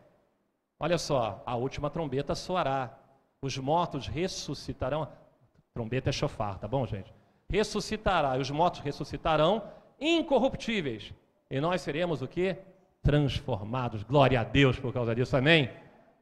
[0.79, 2.97] Olha só, a última trombeta soará.
[3.41, 5.07] Os mortos ressuscitarão.
[5.73, 7.13] Trombeta é shofar, tá bom, gente?
[7.49, 8.37] Ressuscitará.
[8.37, 9.63] E os mortos ressuscitarão
[9.99, 11.13] incorruptíveis.
[11.49, 12.57] E nós seremos o quê?
[13.01, 14.03] Transformados.
[14.03, 15.35] Glória a Deus por causa disso.
[15.35, 15.69] Amém?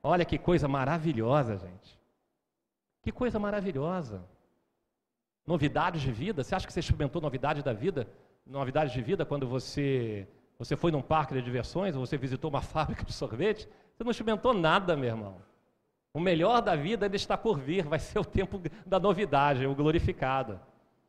[0.01, 1.99] Olha que coisa maravilhosa, gente.
[3.03, 4.23] Que coisa maravilhosa.
[5.45, 6.43] Novidades de vida.
[6.43, 8.07] Você acha que você experimentou novidade da vida?
[8.45, 10.27] Novidade de vida quando você,
[10.57, 13.67] você foi num parque de diversões ou você visitou uma fábrica de sorvete?
[13.97, 15.41] Você não experimentou nada, meu irmão.
[16.13, 19.73] O melhor da vida ainda está por vir, vai ser o tempo da novidade, o
[19.73, 20.59] glorificado.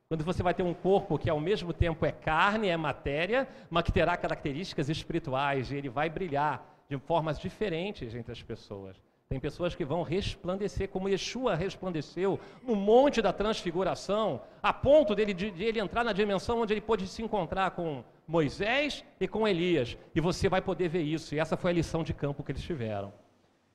[0.09, 3.85] Quando você vai ter um corpo que ao mesmo tempo é carne, é matéria, mas
[3.85, 8.97] que terá características espirituais, e ele vai brilhar de formas diferentes entre as pessoas.
[9.29, 15.35] Tem pessoas que vão resplandecer, como Yeshua resplandeceu no monte da transfiguração, a ponto dele,
[15.35, 19.47] de, de ele entrar na dimensão onde ele pôde se encontrar com Moisés e com
[19.47, 19.99] Elias.
[20.15, 21.35] E você vai poder ver isso.
[21.35, 23.13] E essa foi a lição de campo que eles tiveram.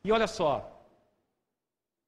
[0.03, 0.83] E olha só,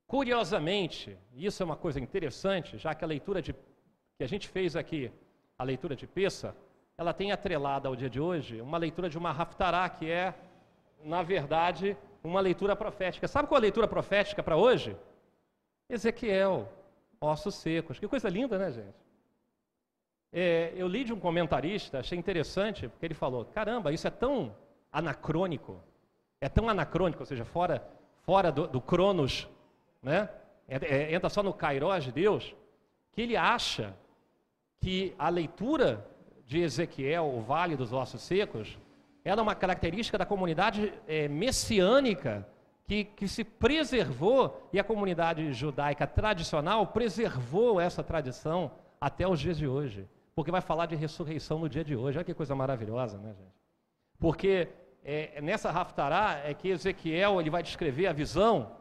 [0.08, 4.76] curiosamente, isso é uma coisa interessante, já que a leitura de, que a gente fez
[4.76, 5.12] aqui,
[5.56, 6.56] a leitura de Peça,
[6.98, 10.34] ela tem atrelada ao dia de hoje uma leitura de uma Haftará, que é
[11.06, 13.28] na verdade, uma leitura profética.
[13.28, 14.98] Sabe qual é a leitura profética para hoje?
[15.88, 16.68] Ezequiel,
[17.22, 18.00] ossos secos.
[18.00, 19.06] Que coisa linda, né, gente?
[20.34, 24.54] É, eu li de um comentarista, achei interessante, porque ele falou: caramba, isso é tão
[24.92, 25.80] anacrônico,
[26.42, 27.88] é tão anacrônico, ou seja, fora,
[28.24, 29.48] fora do, do Cronos,
[30.02, 30.30] né?
[30.68, 32.56] É, é, entra só no Kairos de Deus,
[33.14, 33.96] que ele acha
[34.80, 36.06] que a leitura
[36.48, 38.78] de Ezequiel, o Vale dos Ossos Secos,
[39.26, 42.48] era uma característica da comunidade é, messiânica
[42.88, 48.72] que, que se preservou, e a comunidade judaica tradicional preservou essa tradição
[49.02, 50.08] até os dias de hoje.
[50.36, 52.20] Porque vai falar de ressurreição no dia de hoje.
[52.20, 53.56] Olha que coisa maravilhosa, né, gente?
[54.20, 54.68] Porque
[55.04, 58.76] é, nessa Raftará é que Ezequiel ele vai descrever a visão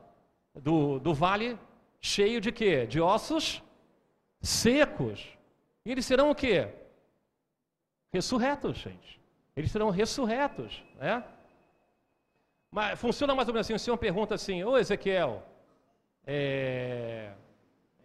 [0.54, 1.58] do, do vale
[2.00, 2.86] cheio de quê?
[2.86, 3.62] De ossos
[4.42, 5.26] secos.
[5.86, 6.68] E eles serão o quê?
[8.12, 9.23] Ressurretos, gente.
[9.56, 11.24] Eles serão ressurretos, né?
[12.70, 13.74] Mas funciona mais ou menos assim.
[13.74, 15.42] O Senhor pergunta assim: Ô Ezequiel,
[16.26, 17.32] é,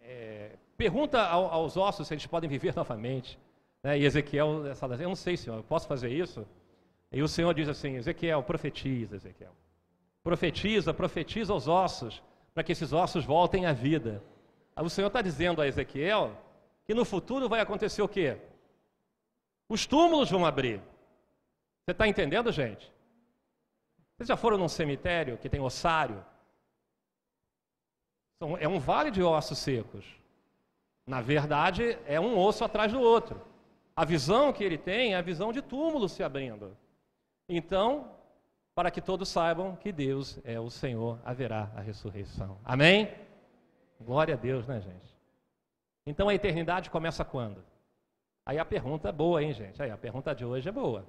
[0.02, 3.38] é, pergunta ao, aos ossos se eles podem viver novamente.
[3.82, 3.98] Né?
[3.98, 6.46] E Ezequiel fala assim: Eu não sei, Senhor, eu posso fazer isso?
[7.10, 9.52] E o Senhor diz assim: Ezequiel, profetiza, Ezequiel.
[10.22, 12.22] Profetiza, profetiza aos ossos,
[12.54, 14.22] para que esses ossos voltem à vida.
[14.76, 16.36] O Senhor está dizendo a Ezequiel
[16.84, 18.36] que no futuro vai acontecer o quê?
[19.68, 20.80] Os túmulos vão abrir.
[21.90, 22.88] Você está entendendo, gente?
[24.14, 26.24] Vocês já foram num cemitério que tem ossário?
[28.60, 30.06] É um vale de ossos secos.
[31.04, 33.44] Na verdade, é um osso atrás do outro.
[33.96, 36.76] A visão que ele tem é a visão de túmulo se abrindo.
[37.48, 38.14] Então,
[38.72, 42.56] para que todos saibam que Deus é o Senhor, haverá a ressurreição.
[42.64, 43.12] Amém?
[44.00, 45.18] Glória a Deus, né, gente?
[46.06, 47.64] Então a eternidade começa quando?
[48.46, 49.82] Aí a pergunta é boa, hein, gente?
[49.82, 51.04] Aí a pergunta de hoje é boa.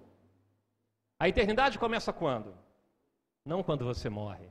[1.22, 2.52] A eternidade começa quando?
[3.46, 4.48] Não quando você morre.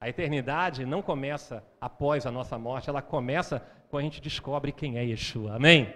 [0.00, 4.98] A eternidade não começa após a nossa morte, ela começa quando a gente descobre quem
[4.98, 5.54] é Yeshua.
[5.54, 5.94] Amém?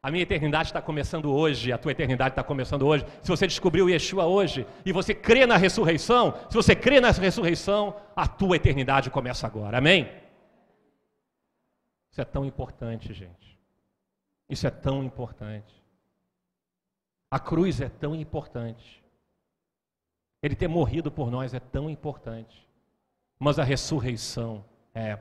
[0.00, 3.04] A minha eternidade está começando hoje, a tua eternidade está começando hoje.
[3.20, 7.96] Se você descobriu Yeshua hoje e você crê na ressurreição, se você crê na ressurreição,
[8.14, 9.78] a tua eternidade começa agora.
[9.78, 10.08] Amém?
[12.12, 13.58] Isso é tão importante, gente.
[14.48, 15.82] Isso é tão importante.
[17.28, 19.04] A cruz é tão importante.
[20.46, 22.66] Ele ter morrido por nós é tão importante.
[23.36, 25.18] Mas a ressurreição é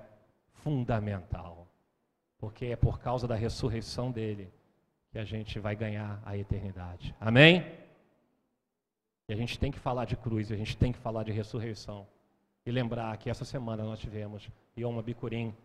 [0.53, 1.67] fundamental.
[2.37, 4.53] Porque é por causa da ressurreição dele
[5.11, 7.15] que a gente vai ganhar a eternidade.
[7.19, 7.65] Amém?
[9.27, 12.05] E a gente tem que falar de cruz, a gente tem que falar de ressurreição.
[12.63, 14.47] E lembrar que essa semana nós tivemos
[14.77, 15.55] Yom Bikurim,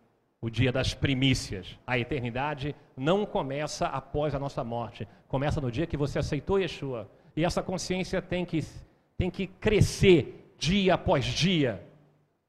[0.40, 1.78] o dia das primícias.
[1.86, 7.10] A eternidade não começa após a nossa morte, começa no dia que você aceitou Yeshua.
[7.36, 8.62] E essa consciência tem que
[9.20, 11.86] tem que crescer dia após dia.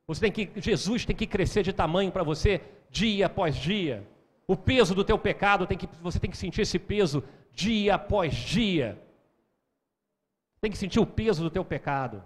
[0.07, 4.07] Você tem que, Jesus tem que crescer de tamanho para você dia após dia.
[4.47, 8.33] O peso do teu pecado tem que, você tem que sentir esse peso dia após
[8.33, 8.97] dia.
[10.61, 12.23] Tem que sentir o peso do teu pecado.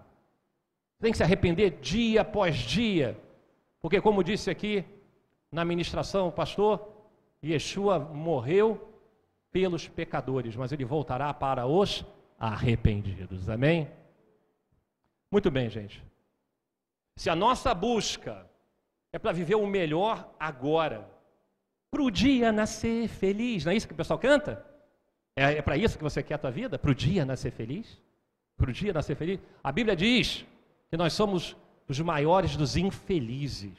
[1.02, 3.20] Tem que se arrepender dia após dia.
[3.82, 4.86] Porque como disse aqui
[5.52, 6.88] na ministração o pastor,
[7.44, 8.94] Yeshua morreu
[9.52, 12.06] pelos pecadores, mas ele voltará para os
[12.38, 13.50] arrependidos.
[13.50, 13.90] Amém?
[15.36, 16.02] Muito bem, gente.
[17.18, 18.50] Se a nossa busca
[19.12, 21.06] é para viver o melhor agora,
[21.92, 24.66] para o dia nascer feliz, não é isso que o pessoal canta?
[25.36, 26.80] É, é para isso que você quer a tua vida?
[26.80, 28.02] Para o dia nascer feliz?
[28.56, 29.42] Para o dia nascer feliz?
[29.62, 30.46] A Bíblia diz
[30.90, 31.54] que nós somos
[31.86, 33.78] os maiores dos infelizes.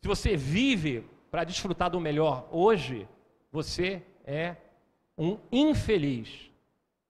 [0.00, 3.06] Se você vive para desfrutar do melhor hoje,
[3.52, 4.56] você é
[5.16, 6.50] um infeliz.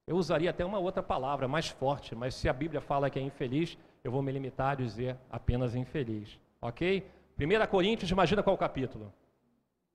[0.06, 3.22] Eu usaria até uma outra palavra mais forte, mas se a Bíblia fala que é
[3.22, 6.38] infeliz, eu vou me limitar a dizer apenas infeliz.
[6.60, 7.06] Ok?
[7.38, 9.12] 1 Coríntios, imagina qual capítulo?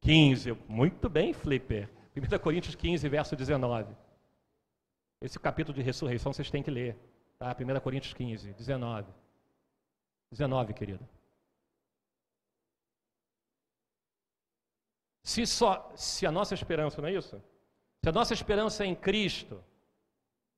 [0.02, 0.54] 15.
[0.68, 1.90] Muito bem, Flipper.
[2.16, 3.96] 1 Coríntios 15, verso 19.
[5.22, 6.98] Esse capítulo de ressurreição vocês têm que ler.
[7.38, 7.56] Tá?
[7.56, 9.08] 1 Coríntios 15, 19.
[10.32, 11.08] 19, querido.
[15.24, 17.42] Se, só, se a nossa esperança, não é isso?
[18.02, 19.64] Se a nossa esperança é em Cristo,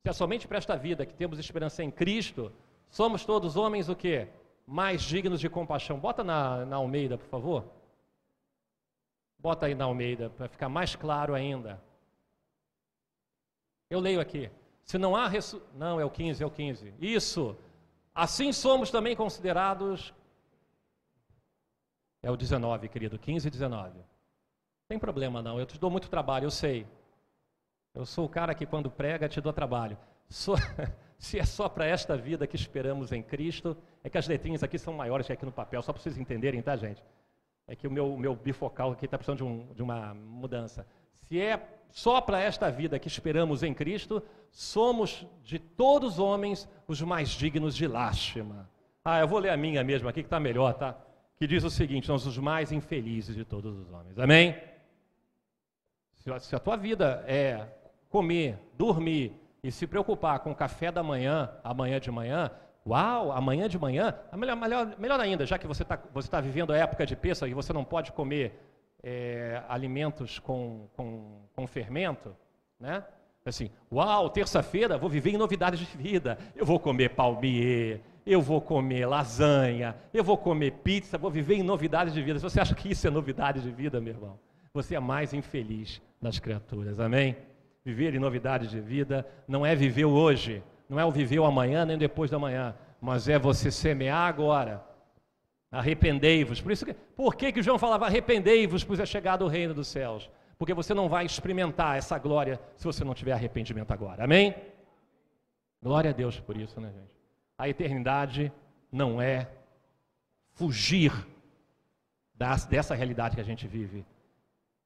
[0.03, 2.51] se é somente para esta vida que temos esperança em Cristo,
[2.89, 4.27] somos todos homens o quê?
[4.65, 5.99] Mais dignos de compaixão.
[5.99, 7.65] Bota na, na Almeida, por favor.
[9.37, 11.81] Bota aí na Almeida, para ficar mais claro ainda.
[13.89, 14.49] Eu leio aqui.
[14.83, 15.61] Se não há ressu...
[15.75, 16.93] Não, é o 15, é o 15.
[16.99, 17.55] Isso.
[18.13, 20.13] Assim somos também considerados.
[22.23, 23.19] É o 19, querido.
[23.19, 23.97] 15 e 19.
[23.97, 24.05] Não
[24.87, 25.59] tem problema não.
[25.59, 26.87] Eu te dou muito trabalho, eu sei.
[27.93, 29.97] Eu sou o cara que quando prega te dou trabalho.
[30.29, 30.53] So...
[31.21, 34.79] Se é só para esta vida que esperamos em Cristo, é que as letrinhas aqui
[34.79, 37.01] são maiores que aqui no papel, só para vocês entenderem, tá, gente?
[37.67, 40.83] É que o meu, meu bifocal aqui está precisando de, um, de uma mudança.
[41.21, 46.67] Se é só para esta vida que esperamos em Cristo, somos de todos os homens
[46.87, 48.67] os mais dignos de lástima.
[49.05, 50.99] Ah, eu vou ler a minha mesmo aqui, que está melhor, tá?
[51.37, 54.17] Que diz o seguinte: nós os mais infelizes de todos os homens.
[54.17, 54.59] Amém?
[56.39, 57.67] Se a tua vida é
[58.11, 59.33] comer, dormir
[59.63, 62.51] e se preocupar com o café da manhã, amanhã de manhã,
[62.85, 66.73] uau, amanhã de manhã, melhor, melhor, melhor ainda, já que você está você tá vivendo
[66.73, 68.59] a época de peça e você não pode comer
[69.01, 72.35] é, alimentos com, com, com fermento,
[72.79, 73.03] né?
[73.43, 76.37] Assim, uau, terça-feira vou viver em novidades de vida.
[76.55, 81.63] Eu vou comer palmier, eu vou comer lasanha, eu vou comer pizza, vou viver em
[81.63, 82.37] novidades de vida.
[82.37, 84.39] Se você acha que isso é novidade de vida, meu irmão,
[84.71, 86.99] você é mais infeliz das criaturas.
[86.99, 87.35] Amém?
[87.83, 91.45] Viver em novidades de vida não é viver o hoje, não é o viver o
[91.45, 94.83] amanhã nem depois da manhã, mas é você semear agora.
[95.71, 96.61] Arrependei-vos.
[96.61, 99.87] Por isso que, por que, que João falava arrependei-vos, pois é chegado o reino dos
[99.87, 100.29] céus?
[100.57, 104.23] Porque você não vai experimentar essa glória se você não tiver arrependimento agora.
[104.23, 104.53] Amém?
[105.81, 107.15] Glória a Deus por isso, né, gente?
[107.57, 108.51] A eternidade
[108.91, 109.49] não é
[110.53, 111.11] fugir
[112.35, 114.05] das, dessa realidade que a gente vive.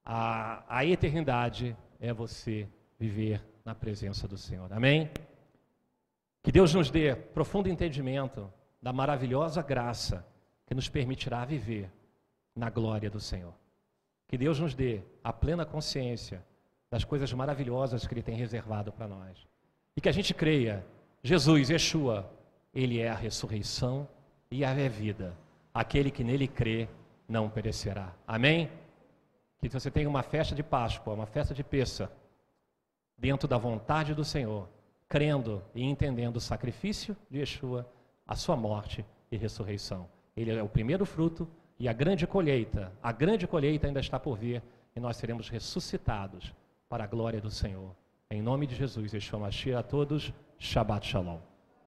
[0.06, 2.70] A, a eternidade é você
[3.06, 4.72] viver na presença do Senhor.
[4.74, 5.10] Amém?
[6.42, 8.52] Que Deus nos dê profundo entendimento
[8.82, 10.26] da maravilhosa graça
[10.66, 11.92] que nos permitirá viver
[12.56, 13.54] na glória do Senhor.
[14.28, 16.44] Que Deus nos dê a plena consciência
[16.90, 19.48] das coisas maravilhosas que Ele tem reservado para nós.
[19.96, 20.86] E que a gente creia,
[21.24, 22.32] Jesus, Yeshua,
[22.74, 24.08] Ele é a ressurreição
[24.50, 25.38] e a vida.
[25.74, 26.88] Aquele que nele crê
[27.28, 28.14] não perecerá.
[28.28, 28.70] Amém?
[29.60, 32.12] Que você tenha uma festa de Páscoa, uma festa de Peça,
[33.18, 34.68] dentro da vontade do Senhor,
[35.08, 37.90] crendo e entendendo o sacrifício de Yeshua,
[38.28, 40.08] a sua morte e ressurreição.
[40.36, 41.48] Ele é o primeiro fruto
[41.80, 44.62] e a grande colheita, a grande colheita ainda está por vir
[44.96, 46.54] e nós seremos ressuscitados
[46.90, 47.96] para a glória do Senhor.
[48.30, 51.55] Em nome de Jesus, Yeshua Mashiach, a todos, Shabbat Shalom.